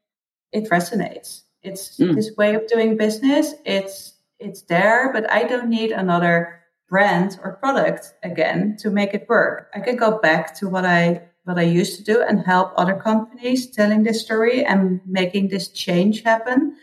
[0.52, 1.42] It resonates.
[1.62, 2.14] It's mm.
[2.14, 3.54] this way of doing business.
[3.64, 9.28] It's it's there, but I don't need another brand or product again to make it
[9.28, 9.70] work.
[9.74, 12.94] I can go back to what I what I used to do and help other
[12.94, 16.76] companies telling this story and making this change happen.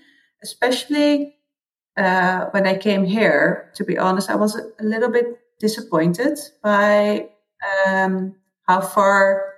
[0.43, 1.35] Especially
[1.97, 6.37] uh, when I came here, to be honest, I was a, a little bit disappointed
[6.61, 7.29] by
[7.87, 8.35] um,
[8.67, 9.56] how far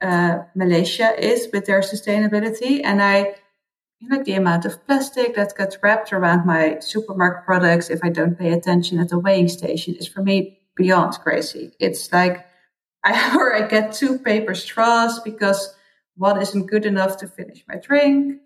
[0.00, 2.80] uh, Malaysia is with their sustainability.
[2.82, 3.34] And I,
[4.00, 8.08] you know, the amount of plastic that gets wrapped around my supermarket products if I
[8.08, 11.72] don't pay attention at the weighing station is for me beyond crazy.
[11.78, 12.46] It's like
[13.04, 15.74] I, or I get two paper straws because
[16.16, 18.40] one isn't good enough to finish my drink.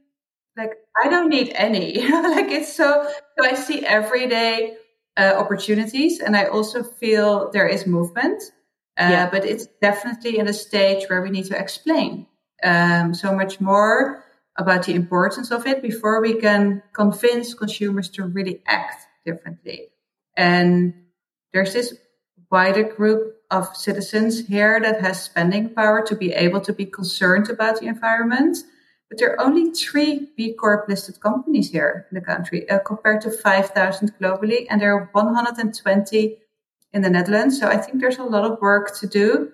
[0.57, 2.09] Like I don't need any.
[2.09, 3.09] like it's so.
[3.37, 4.77] So I see everyday
[5.17, 8.43] uh, opportunities, and I also feel there is movement.
[8.97, 9.31] Uh, yeah.
[9.31, 12.27] But it's definitely in a stage where we need to explain
[12.63, 14.25] um, so much more
[14.57, 19.89] about the importance of it before we can convince consumers to really act differently.
[20.37, 20.95] And
[21.53, 21.95] there's this
[22.51, 27.51] wider group of citizens here that has spending power to be able to be concerned
[27.51, 28.59] about the environment.
[29.09, 33.21] But there are only three B Corp listed companies here in the country uh, compared
[33.23, 36.39] to 5,000 globally, and there are 120
[36.95, 37.59] in the Netherlands.
[37.59, 39.51] So I think there's a lot of work to do.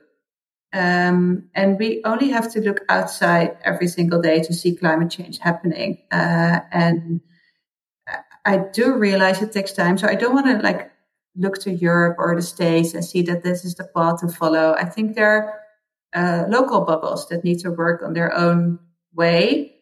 [0.72, 5.38] Um, and we only have to look outside every single day to see climate change
[5.38, 5.98] happening.
[6.12, 7.20] Uh, and
[8.44, 9.98] I do realize it takes time.
[9.98, 10.92] So I don't want to like
[11.35, 14.74] look to Europe or the States and see that this is the path to follow.
[14.79, 15.55] I think there are
[16.12, 18.79] uh, local bubbles that need to work on their own
[19.14, 19.74] way.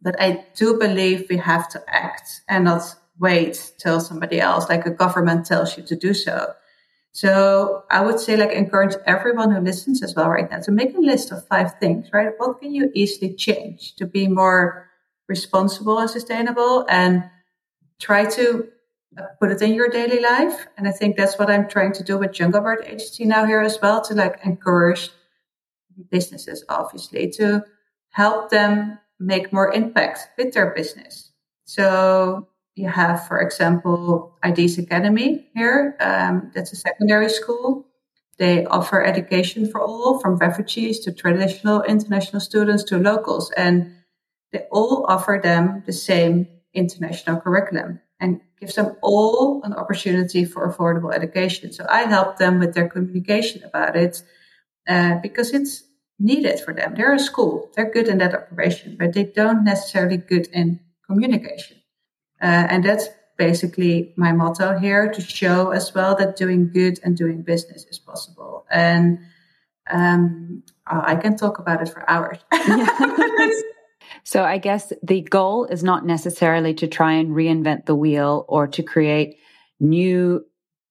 [0.00, 4.84] But I do believe we have to act and not wait till somebody else, like
[4.84, 6.54] a government tells you to do so.
[7.12, 10.94] So I would say like encourage everyone who listens as well right now to make
[10.94, 12.32] a list of five things, right?
[12.38, 14.88] What can you easily change to be more
[15.28, 17.24] responsible and sustainable and
[17.98, 18.68] try to
[19.18, 20.66] uh, put it in your daily life.
[20.76, 23.78] And I think that's what I'm trying to do with Junglebird Agency now here as
[23.80, 25.10] well to like encourage
[26.10, 27.64] businesses, obviously, to
[28.10, 31.30] help them make more impact with their business.
[31.64, 35.96] So you have, for example, IDEAS Academy here.
[36.00, 37.86] Um, that's a secondary school.
[38.38, 43.50] They offer education for all, from refugees to traditional international students to locals.
[43.52, 43.94] And
[44.52, 50.72] they all offer them the same international curriculum and gives them all an opportunity for
[50.72, 51.72] affordable education.
[51.72, 54.22] So I help them with their communication about it
[54.88, 55.82] uh, because it's
[56.18, 56.94] needed for them.
[56.94, 61.81] They're a school, they're good in that operation, but they don't necessarily good in communication.
[62.42, 67.16] Uh, and that's basically my motto here to show as well that doing good and
[67.16, 68.66] doing business is possible.
[68.70, 69.20] And
[69.90, 72.38] um, oh, I can talk about it for hours.
[74.24, 78.66] So I guess the goal is not necessarily to try and reinvent the wheel or
[78.68, 79.38] to create
[79.80, 80.44] new,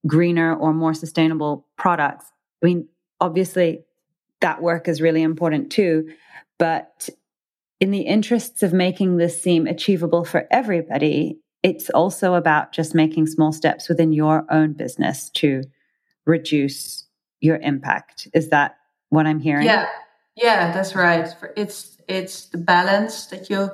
[0.05, 2.25] greener, or more sustainable products.
[2.61, 2.87] I mean,
[3.19, 3.85] obviously,
[4.41, 6.09] that work is really important too.
[6.59, 7.09] But
[7.79, 13.27] in the interests of making this seem achievable for everybody, it's also about just making
[13.27, 15.63] small steps within your own business to
[16.25, 17.05] reduce
[17.39, 18.27] your impact.
[18.33, 18.77] Is that
[19.09, 19.65] what I'm hearing?
[19.65, 19.87] Yeah.
[20.35, 21.27] Yeah, that's right.
[21.57, 23.71] It's it's the balance that you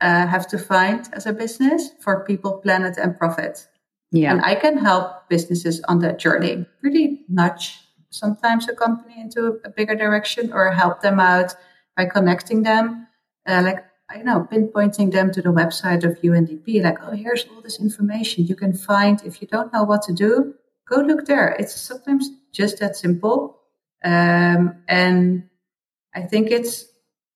[0.00, 3.66] uh, have to find as a business for people, planet, and profit.
[4.12, 4.32] Yeah.
[4.32, 9.70] And I can help businesses on that journey, really nudge sometimes a company into a
[9.70, 11.54] bigger direction or help them out
[11.96, 13.06] by connecting them.
[13.46, 17.60] Uh, like I know, pinpointing them to the website of UNDP, like, oh, here's all
[17.60, 19.22] this information you can find.
[19.22, 20.54] If you don't know what to do,
[20.88, 21.54] go look there.
[21.58, 23.58] It's sometimes just that simple.
[24.02, 25.48] Um, and
[26.14, 26.86] I think it's,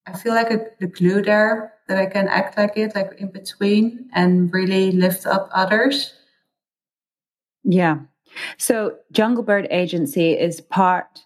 [0.07, 3.31] I feel like a, the glue there that I can act like it, like in
[3.31, 6.15] between and really lift up others.
[7.65, 7.99] Yeah.
[8.57, 11.21] So Junglebird Agency is part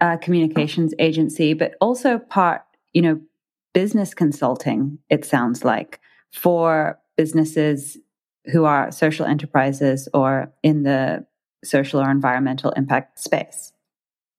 [0.00, 2.62] uh, communications agency, but also part,
[2.92, 3.20] you know,
[3.74, 6.00] business consulting, it sounds like,
[6.32, 7.98] for businesses
[8.46, 11.26] who are social enterprises or in the
[11.62, 13.72] social or environmental impact space.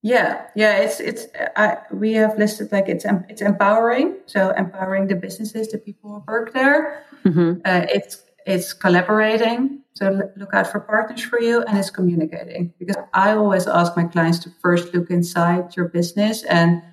[0.02, 1.26] Yeah, yeah, it's it's
[1.56, 6.32] I, we have listed like it's it's empowering, so empowering the businesses, the people who
[6.32, 7.04] work there.
[7.24, 7.62] Mm-hmm.
[7.66, 12.72] Uh, it's it's collaborating, so look out for partners for you, and it's communicating.
[12.78, 16.84] Because I always ask my clients to first look inside your business and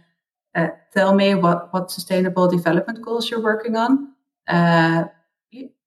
[0.55, 4.13] uh, tell me what what sustainable development goals you're working on.
[4.47, 5.05] Uh,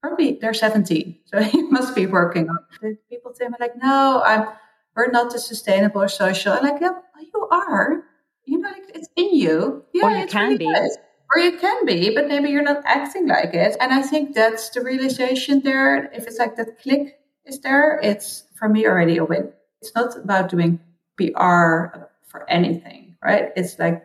[0.01, 2.57] probably they're 17, so you must be working on.
[2.82, 2.97] It.
[3.09, 4.47] People tell me like, no, I'm
[4.95, 6.53] we're not the sustainable or social.
[6.53, 8.03] I'm like, yeah, you are.
[8.45, 9.84] You know, like, it's in you.
[9.93, 10.66] Yeah, or you can really be.
[10.66, 10.91] Good.
[11.34, 13.76] Or you can be, but maybe you're not acting like it.
[13.80, 16.09] And I think that's the realization there.
[16.13, 19.51] If it's like that click is there, it's for me already a win.
[19.82, 20.80] It's not about doing
[21.18, 23.51] PR for anything, right?
[23.55, 24.03] It's like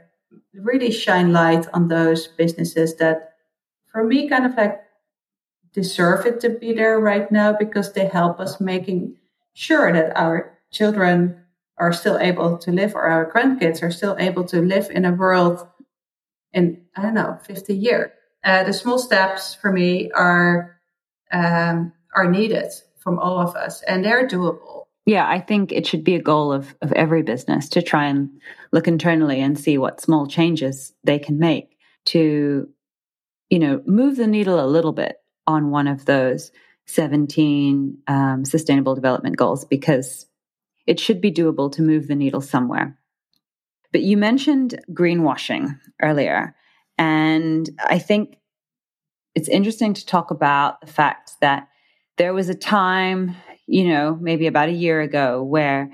[0.55, 3.35] really shine light on those businesses that
[3.87, 4.81] for me kind of like
[5.73, 9.17] deserve it to be there right now because they help us making
[9.53, 11.41] sure that our children
[11.79, 15.13] are still able to live or our grandkids are still able to live in a
[15.13, 15.67] world
[16.53, 18.11] in i don't know 50 years
[18.43, 20.81] uh, the small steps for me are
[21.31, 24.80] um, are needed from all of us and they're doable
[25.11, 28.31] yeah i think it should be a goal of, of every business to try and
[28.73, 32.69] look internally and see what small changes they can make to
[33.49, 36.53] you know move the needle a little bit on one of those
[36.87, 40.27] 17 um, sustainable development goals because
[40.87, 42.99] it should be doable to move the needle somewhere.
[43.93, 46.55] But you mentioned greenwashing earlier.
[46.99, 48.37] And I think
[49.35, 51.69] it's interesting to talk about the fact that
[52.19, 53.37] there was a time,
[53.71, 55.91] you know, maybe about a year ago, where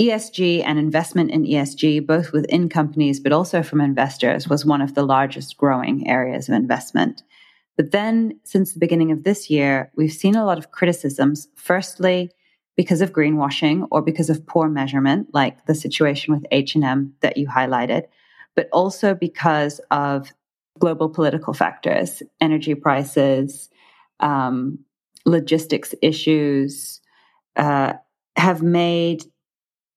[0.00, 4.94] ESG and investment in ESG, both within companies but also from investors, was one of
[4.94, 7.22] the largest growing areas of investment.
[7.76, 11.48] But then, since the beginning of this year, we've seen a lot of criticisms.
[11.56, 12.30] Firstly,
[12.76, 17.48] because of greenwashing or because of poor measurement, like the situation with H&M that you
[17.48, 18.04] highlighted,
[18.54, 20.32] but also because of
[20.78, 23.68] global political factors, energy prices,
[24.20, 24.78] um,
[25.24, 27.00] logistics issues,
[27.56, 27.94] uh,
[28.36, 29.24] have made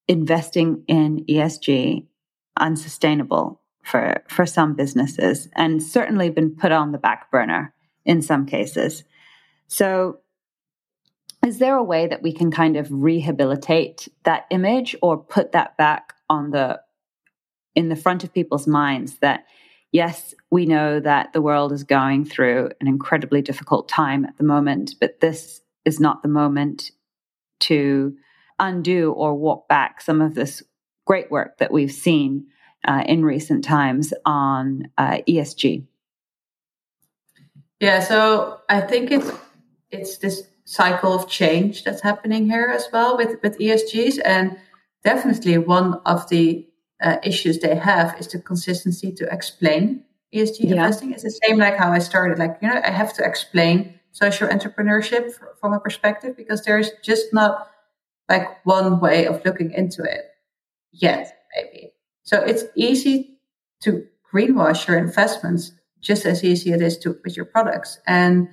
[0.08, 2.06] investing in ESG
[2.58, 7.74] unsustainable for, for some businesses and certainly been put on the back burner
[8.06, 9.04] in some cases.
[9.68, 10.20] So
[11.46, 15.78] is there a way that we can kind of rehabilitate that image or put that
[15.78, 16.82] back on the
[17.76, 19.46] in the front of people's minds that
[19.92, 24.44] yes we know that the world is going through an incredibly difficult time at the
[24.44, 26.92] moment but this is not the moment
[27.60, 28.16] to
[28.60, 30.64] undo or walk back some of this
[31.06, 32.48] great work that we've seen
[32.88, 35.86] uh, in recent times on uh, ESG.
[37.80, 39.32] Yeah, so I think it's
[39.92, 44.20] it's this cycle of change that's happening here as well with, with ESGs.
[44.26, 44.58] And
[45.04, 46.68] definitely one of the
[47.06, 50.04] uh, issues they have is the consistency to explain
[50.34, 50.72] ESG yeah.
[50.72, 51.14] investing.
[51.14, 52.40] It's the same like how I started.
[52.40, 55.32] Like, you know, I have to explain social entrepreneurship
[55.62, 57.70] from a perspective because there's just not
[58.28, 60.32] like one way of looking into it
[60.92, 61.94] yet, maybe.
[62.24, 63.38] So it's easy
[63.82, 68.00] to greenwash your investments just as easy it is to with your products.
[68.08, 68.50] And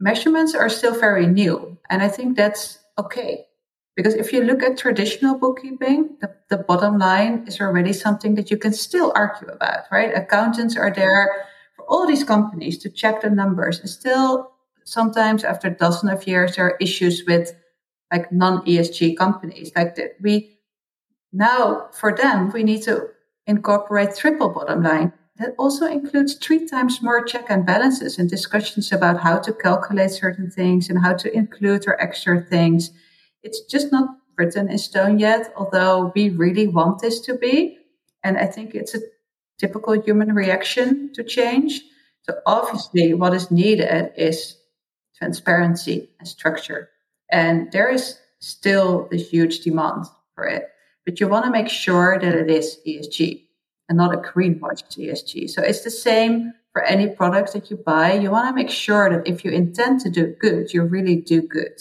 [0.00, 1.78] measurements are still very new.
[1.88, 3.46] And I think that's okay.
[4.00, 8.50] Because if you look at traditional bookkeeping, the, the bottom line is already something that
[8.50, 10.16] you can still argue about, right?
[10.16, 11.44] Accountants are there
[11.76, 13.78] for all these companies to check the numbers.
[13.78, 14.52] And still,
[14.84, 17.54] sometimes after a dozen of years, there are issues with
[18.10, 19.70] like non ESG companies.
[19.76, 20.58] Like that we
[21.30, 23.06] now, for them, we need to
[23.46, 28.92] incorporate triple bottom line that also includes three times more check and balances and discussions
[28.92, 32.92] about how to calculate certain things and how to include or extra things.
[33.42, 37.78] It's just not written in stone yet, although we really want this to be.
[38.22, 39.00] And I think it's a
[39.58, 41.82] typical human reaction to change.
[42.22, 44.56] So obviously what is needed is
[45.16, 46.90] transparency and structure.
[47.30, 50.68] And there is still this huge demand for it.
[51.04, 53.42] But you want to make sure that it is ESG
[53.88, 55.50] and not a greenwash ESG.
[55.50, 59.10] So it's the same for any products that you buy, you want to make sure
[59.10, 61.80] that if you intend to do good, you really do good.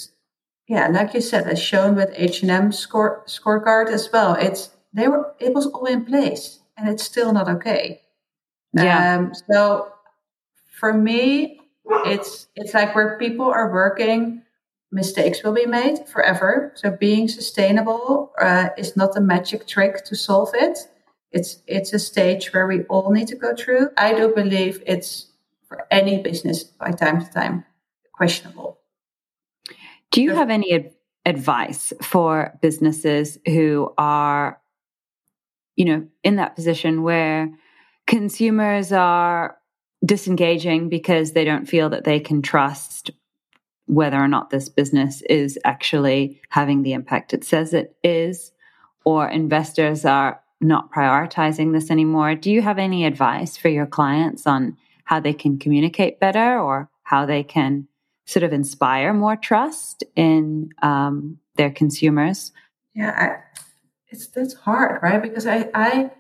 [0.70, 5.34] Yeah, like you said, as shown with H&M score, scorecard as well, it's they were
[5.40, 8.02] it was all in place and it's still not okay.
[8.74, 9.16] Yeah.
[9.16, 9.92] Um, so
[10.80, 11.60] for me,
[12.06, 14.44] it's it's like where people are working,
[14.92, 16.72] mistakes will be made forever.
[16.76, 20.78] So being sustainable uh, is not a magic trick to solve it.
[21.32, 23.90] It's it's a stage where we all need to go through.
[23.98, 25.30] I do believe it's
[25.68, 27.66] for any business by time to time
[28.14, 28.79] questionable.
[30.12, 30.92] Do you have any ad-
[31.26, 34.60] advice for businesses who are,
[35.76, 37.50] you know, in that position where
[38.08, 39.58] consumers are
[40.04, 43.12] disengaging because they don't feel that they can trust
[43.86, 48.52] whether or not this business is actually having the impact it says it is,
[49.04, 52.36] or investors are not prioritizing this anymore.
[52.36, 56.90] Do you have any advice for your clients on how they can communicate better or
[57.04, 57.88] how they can
[58.30, 62.52] sort of inspire more trust in um, their consumers?
[62.94, 63.60] Yeah, I,
[64.12, 65.22] it's hard, right?
[65.22, 66.12] Because I I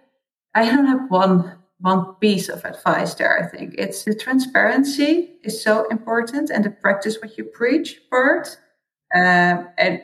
[0.55, 3.37] I don't have one one piece of advice there.
[3.39, 8.57] I think it's the transparency is so important and the practice what you preach part.
[9.15, 10.01] Um, and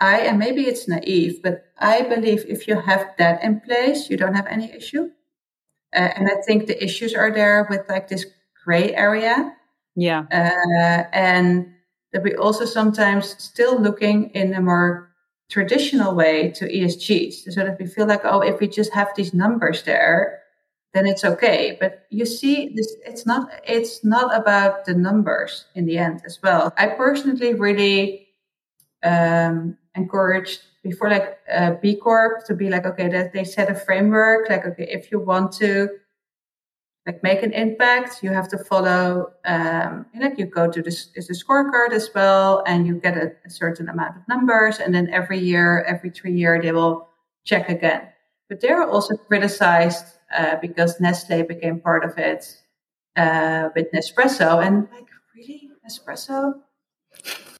[0.00, 4.16] I, and maybe it's naive, but I believe if you have that in place, you
[4.16, 5.10] don't have any issue.
[5.94, 8.26] Uh, and I think the issues are there with like this
[8.64, 9.56] gray area.
[9.98, 10.26] Yeah.
[10.30, 11.74] Uh, and
[12.12, 15.10] that we also sometimes still looking in a more
[15.50, 19.34] traditional way to ESGs so that we feel like, oh, if we just have these
[19.34, 20.40] numbers there,
[20.94, 21.76] then it's okay.
[21.80, 26.38] But you see, this it's not it's not about the numbers in the end as
[26.42, 26.72] well.
[26.78, 28.28] I personally really
[29.02, 33.74] um, encouraged before like uh, B Corp to be like, okay, that they set a
[33.74, 34.48] framework.
[34.48, 35.88] Like, okay, if you want to
[37.06, 39.32] like make an impact, you have to follow.
[39.44, 43.32] Um, like you go to this is a scorecard as well, and you get a,
[43.44, 47.08] a certain amount of numbers, and then every year, every three year, they will
[47.44, 48.08] check again.
[48.48, 50.04] But they're also criticized
[50.36, 52.62] uh, because Nestle became part of it
[53.16, 56.60] uh, with Nespresso, and like really Nespresso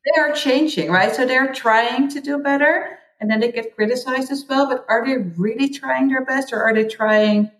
[0.05, 1.14] they are changing, right?
[1.14, 4.66] So they're trying to do better and then they get criticized as well.
[4.66, 7.51] But are they really trying their best or are they trying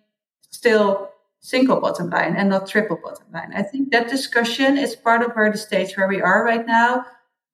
[0.51, 1.11] still
[1.49, 3.53] single bottom line and not triple bottom line?
[3.55, 7.07] I think that discussion is part of where the stage where we are right now.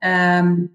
[0.02, 0.70] Um,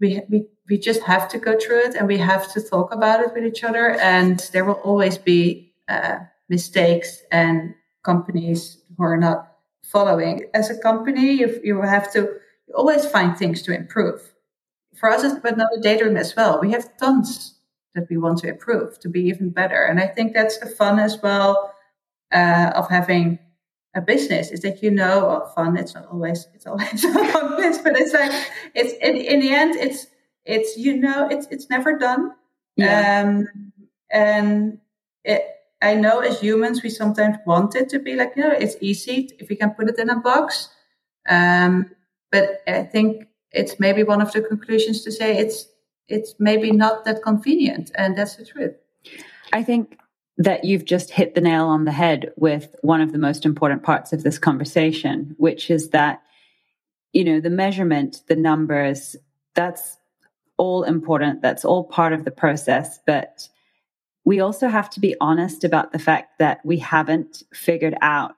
[0.00, 3.20] we, we, we just have to go through it and we have to talk about
[3.20, 3.90] it with each other.
[3.90, 10.46] And there will always be uh, mistakes and companies who are not following.
[10.54, 12.20] As a company, you, you have to
[12.68, 14.20] you always find things to improve.
[14.98, 16.60] For us, but Not a Daydream as well.
[16.60, 17.58] We have tons
[17.94, 19.84] that we want to improve to be even better.
[19.84, 21.71] And I think that's the fun as well
[22.32, 23.38] uh, of having
[23.94, 25.76] a business is that you know well, fun.
[25.76, 28.32] It's not always it's always fun, but it's like
[28.74, 30.06] it's in, in the end it's
[30.44, 32.32] it's you know it's it's never done.
[32.76, 33.22] Yeah.
[33.22, 33.72] Um,
[34.10, 34.78] and
[35.24, 35.46] it,
[35.82, 39.30] I know as humans we sometimes want it to be like you know it's easy
[39.38, 40.68] if we can put it in a box.
[41.28, 41.90] Um,
[42.30, 45.66] but I think it's maybe one of the conclusions to say it's
[46.08, 48.74] it's maybe not that convenient, and that's the truth.
[49.52, 49.98] I think
[50.38, 53.82] that you've just hit the nail on the head with one of the most important
[53.82, 56.22] parts of this conversation, which is that
[57.12, 59.16] you know the measurement, the numbers,
[59.54, 59.98] that's
[60.56, 61.42] all important.
[61.42, 63.48] That's all part of the process, but
[64.24, 68.36] we also have to be honest about the fact that we haven't figured out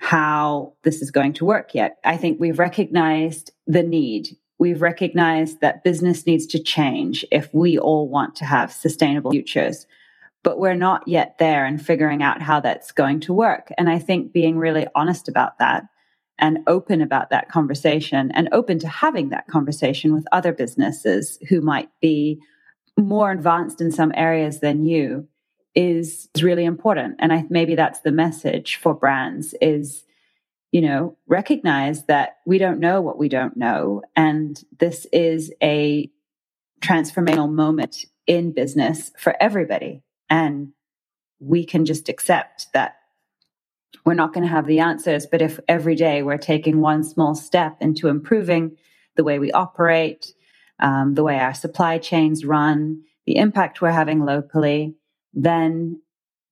[0.00, 1.98] how this is going to work yet.
[2.04, 4.36] I think we've recognized the need.
[4.58, 9.86] We've recognized that business needs to change if we all want to have sustainable futures.
[10.44, 13.70] But we're not yet there and figuring out how that's going to work.
[13.78, 15.84] And I think being really honest about that
[16.38, 21.60] and open about that conversation and open to having that conversation with other businesses who
[21.60, 22.40] might be
[22.98, 25.28] more advanced in some areas than you
[25.74, 27.16] is really important.
[27.18, 30.04] And I maybe that's the message for brands is,
[30.70, 34.02] you know, recognize that we don't know what we don't know.
[34.16, 36.10] And this is a
[36.80, 40.02] transformational moment in business for everybody.
[40.32, 40.72] And
[41.40, 42.96] we can just accept that
[44.06, 45.26] we're not going to have the answers.
[45.26, 48.78] But if every day we're taking one small step into improving
[49.14, 50.32] the way we operate,
[50.80, 54.94] um, the way our supply chains run, the impact we're having locally,
[55.34, 56.00] then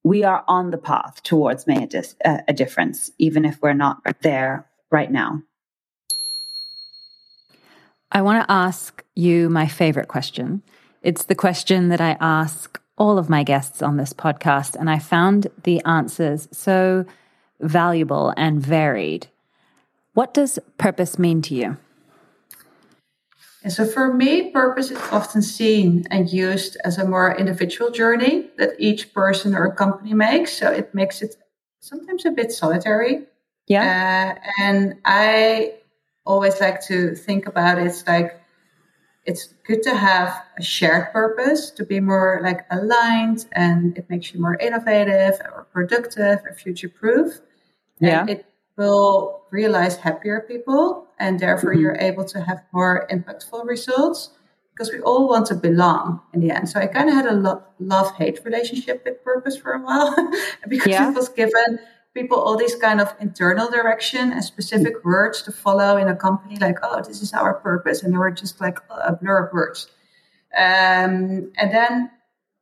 [0.05, 4.03] we are on the path towards making a, dis- a difference, even if we're not
[4.21, 5.43] there right now.
[8.13, 10.63] I want to ask you my favorite question.
[11.03, 14.99] It's the question that I ask all of my guests on this podcast, and I
[14.99, 17.07] found the answers so
[17.59, 19.27] valuable and varied.
[20.13, 21.77] What does purpose mean to you?
[23.63, 28.51] And so for me, purpose is often seen and used as a more individual journey
[28.59, 30.53] that each person or company makes.
[30.53, 31.37] So it makes it
[31.81, 33.27] sometimes a bit solitary.
[33.67, 34.37] Yeah.
[34.37, 35.75] Uh, and I
[36.27, 38.40] always like to think about it like
[39.27, 44.33] it's good to have a shared purpose to be more like aligned and it makes
[44.33, 47.41] you more innovative or productive or future proof.
[48.01, 48.23] Yeah.
[48.23, 48.47] And it
[48.77, 51.81] will realize happier people and therefore mm-hmm.
[51.81, 54.31] you're able to have more impactful results
[54.73, 56.69] because we all want to belong in the end.
[56.69, 60.15] So I kind of had a lo- love hate relationship with purpose for a while
[60.69, 61.11] because yeah.
[61.11, 61.79] it was given
[62.15, 65.05] people all these kind of internal direction and specific mm.
[65.05, 68.31] words to follow in a company like oh this is our purpose and they were
[68.31, 69.89] just like a blur of words.
[70.57, 72.11] Um, and then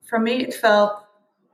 [0.09, 1.05] for me it felt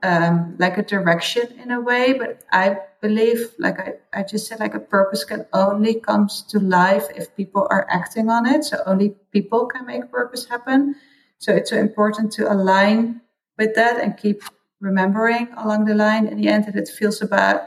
[0.03, 4.59] um, like a direction in a way but i believe like I, I just said
[4.59, 8.77] like a purpose can only comes to life if people are acting on it so
[8.85, 10.95] only people can make purpose happen.
[11.37, 13.21] So it's so important to align
[13.59, 14.41] with that and keep
[14.79, 16.25] remembering along the line.
[16.27, 17.59] In the end that it feels about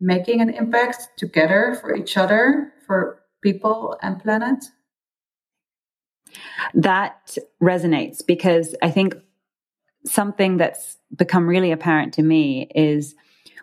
[0.00, 4.64] making an impact together for each other, for people and planet?
[6.74, 9.14] That resonates because I think
[10.04, 13.14] something that's become really apparent to me is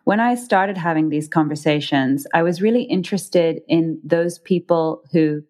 [0.04, 5.44] when I started having these conversations, I was really interested in those people who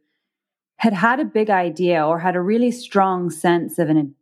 [0.77, 4.15] had had a big idea or had a really strong sense of an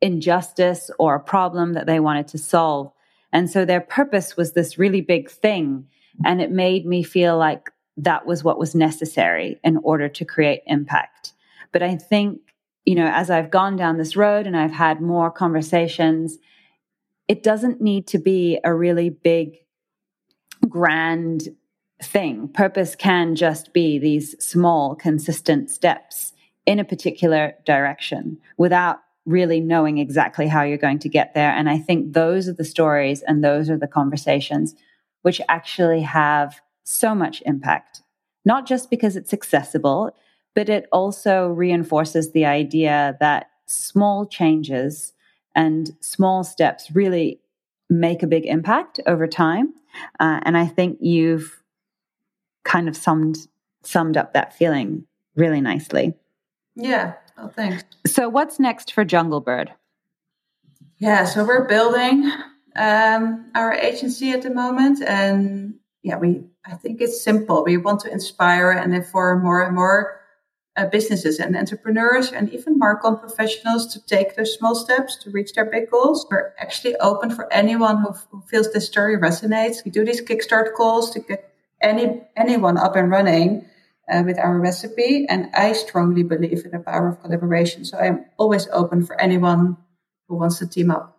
[0.00, 2.92] injustice or a problem that they wanted to solve.
[3.32, 5.86] And so their purpose was this really big thing.
[6.24, 10.62] And it made me feel like that was what was necessary in order to create
[10.66, 11.32] impact.
[11.72, 12.40] But I think,
[12.84, 16.38] you know, as I've gone down this road and I've had more conversations,
[17.28, 19.56] it doesn't need to be a really big,
[20.68, 21.48] grand
[22.02, 22.48] thing.
[22.48, 26.32] Purpose can just be these small, consistent steps
[26.66, 31.50] in a particular direction without really knowing exactly how you're going to get there.
[31.50, 34.74] And I think those are the stories and those are the conversations
[35.22, 38.02] which actually have so much impact,
[38.44, 40.14] not just because it's accessible,
[40.54, 45.12] but it also reinforces the idea that small changes
[45.54, 47.40] and small steps really
[47.88, 49.72] make a big impact over time.
[50.18, 51.62] Uh, and I think you've
[52.64, 53.36] kind of summed
[53.84, 55.04] summed up that feeling
[55.34, 56.14] really nicely.
[56.76, 57.14] Yeah.
[57.36, 57.84] Oh, thanks.
[58.06, 59.70] So, what's next for Junglebird?
[60.98, 62.30] Yeah, so we're building
[62.76, 67.64] um, our agency at the moment, and yeah, we I think it's simple.
[67.64, 70.20] We want to inspire and inform more and more
[70.76, 75.52] uh, businesses and entrepreneurs, and even marcom professionals to take those small steps to reach
[75.52, 76.26] their big goals.
[76.30, 79.84] We're actually open for anyone who, who feels this story resonates.
[79.84, 83.66] We do these kickstart calls to get any anyone up and running.
[84.10, 85.24] Uh, with our recipe.
[85.28, 87.84] And I strongly believe in the power of collaboration.
[87.84, 89.76] So I'm always open for anyone
[90.28, 91.18] who wants to team up.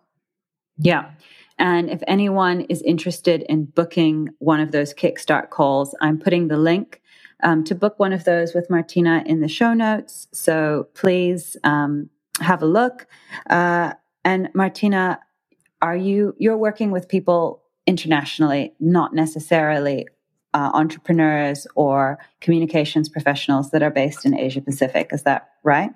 [0.76, 1.12] Yeah.
[1.58, 6.56] And if anyone is interested in booking one of those Kickstart calls, I'm putting the
[6.56, 7.00] link
[7.42, 10.26] um, to book one of those with Martine in the show notes.
[10.32, 13.06] So please um, have a look.
[13.48, 13.92] Uh,
[14.24, 20.08] and Martine, are you you're working with people internationally, not necessarily
[20.54, 25.10] uh, entrepreneurs or communications professionals that are based in Asia Pacific?
[25.12, 25.90] Is that right?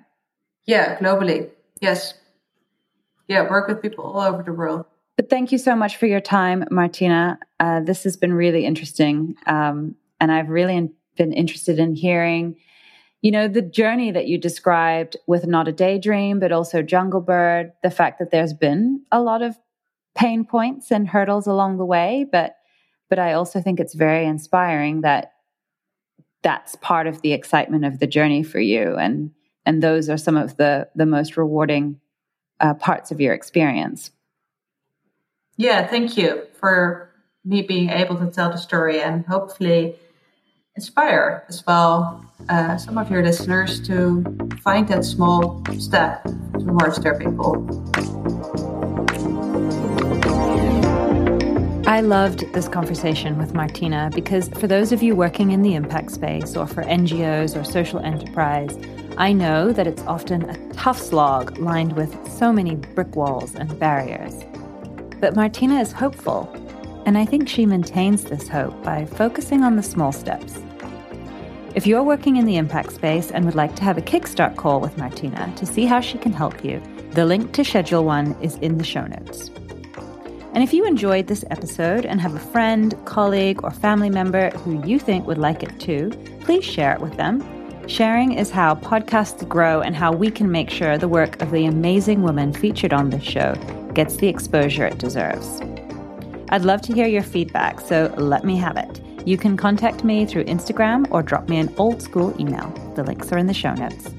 [0.65, 1.49] Yeah, globally.
[1.81, 2.13] Yes.
[3.27, 4.85] Yeah, work with people all over the world.
[5.19, 7.11] But thank you so much for your time, Martine.
[7.59, 9.35] Uh, this has been really interesting.
[9.47, 12.55] Um, and I've really in- been interested in hearing,
[13.21, 17.91] you know, the journey that you described with Not a Daydream, but also Junglebird, the
[17.91, 19.57] fact that there's been a lot of
[20.15, 22.25] pain points and hurdles along the way.
[22.31, 22.55] But,
[23.09, 25.33] but I also think it's very inspiring that
[26.43, 28.95] that's part of the excitement of the journey for you.
[28.95, 29.31] And,
[29.65, 31.99] and those are some of the, the most rewarding
[32.61, 34.11] uh, parts of your experience.
[35.59, 37.09] Yeah, thank you for
[37.43, 39.99] me being able to tell the story and hopefully
[40.77, 44.23] inspire as well uh, some of your listeners to
[44.63, 47.57] find that small step towards their big goal.
[51.85, 56.11] I loved this conversation with Martine because for those of you working in the impact
[56.11, 58.79] space or for NGOs or social enterprise,
[59.17, 63.77] I know that it's often a tough slog lined with so many brick walls and
[63.77, 64.45] barriers.
[65.19, 66.49] But Martine is hopeful,
[67.05, 70.59] and I think she maintains this hope by focusing on the small steps.
[71.75, 74.79] If you're working in the impact space and would like to have a Kickstart call
[74.79, 78.55] with Martine to see how she can help you, the link to schedule one is
[78.57, 79.51] in the show notes.
[80.53, 84.83] And if you enjoyed this episode and have a friend, colleague, or family member who
[84.85, 86.11] you think would like it too,
[86.41, 87.43] please share it with them.
[87.87, 91.65] Sharing is how podcasts grow and how we can make sure the work of the
[91.65, 93.53] amazing women featured on this show
[93.93, 95.61] gets the exposure it deserves.
[96.49, 99.01] I'd love to hear your feedback, so let me have it.
[99.27, 102.69] You can contact me through Instagram or drop me an old school email.
[102.95, 104.09] The links are in the show notes.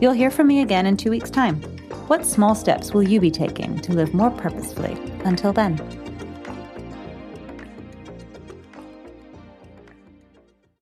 [0.00, 1.62] You'll hear from me again in two weeks' time.
[2.08, 4.98] What small steps will you be taking to live more purposefully?
[5.24, 6.03] Until then.